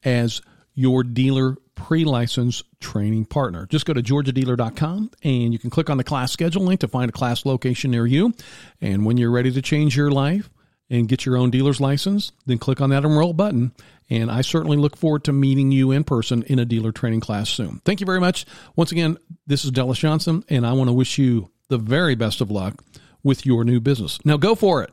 as 0.05 0.41
your 0.77 1.03
dealer 1.03 1.57
pre-license 1.75 2.63
training 2.81 3.25
partner. 3.25 3.67
Just 3.67 3.87
go 3.87 3.93
to 3.93 4.03
georgiadealer.com 4.03 5.11
and 5.23 5.53
you 5.53 5.59
can 5.59 5.71
click 5.71 5.91
on 5.91 5.97
the 5.97 6.05
class 6.05 6.31
schedule 6.31 6.63
link 6.63 6.81
to 6.81 6.89
find 6.89 7.09
a 7.09 7.13
class 7.13 7.45
location 7.45 7.91
near 7.91 8.07
you. 8.07 8.35
And 8.81 9.05
when 9.05 9.17
you're 9.17 9.31
ready 9.31 9.51
to 9.51 9.63
change 9.63 9.97
your 9.97 10.11
life 10.11 10.49
and 10.89 11.09
get 11.09 11.27
your 11.27 11.37
own 11.37 11.51
dealer's 11.51 11.81
license, 11.81 12.33
then 12.45 12.59
click 12.59 12.81
on 12.81 12.91
that 12.91 13.05
enroll 13.05 13.33
button. 13.33 13.73
And 14.09 14.31
I 14.31 14.43
certainly 14.43 14.77
look 14.77 14.97
forward 14.97 15.25
to 15.25 15.33
meeting 15.33 15.73
you 15.73 15.91
in 15.91 16.05
person 16.05 16.45
in 16.45 16.59
a 16.59 16.65
dealer 16.65 16.93
training 16.93 17.21
class 17.21 17.51
soon. 17.51 17.81
Thank 17.85 18.01
you 18.01 18.07
very 18.07 18.21
much. 18.21 18.47
Once 18.77 18.93
again, 18.93 19.19
this 19.47 19.65
is 19.65 19.73
Dallas 19.73 19.99
Johnson, 19.99 20.45
and 20.49 20.67
I 20.67 20.73
want 20.75 20.89
to 20.89 20.93
wish 20.93 21.19
you 21.19 21.51
the 21.69 21.79
very 21.79 22.15
best 22.15 22.41
of 22.41 22.51
luck 22.51 22.85
with 23.25 23.45
your 23.45 23.65
new 23.65 23.81
business. 23.81 24.25
Now 24.25 24.37
go 24.37 24.55
for 24.55 24.83
it. 24.83 24.91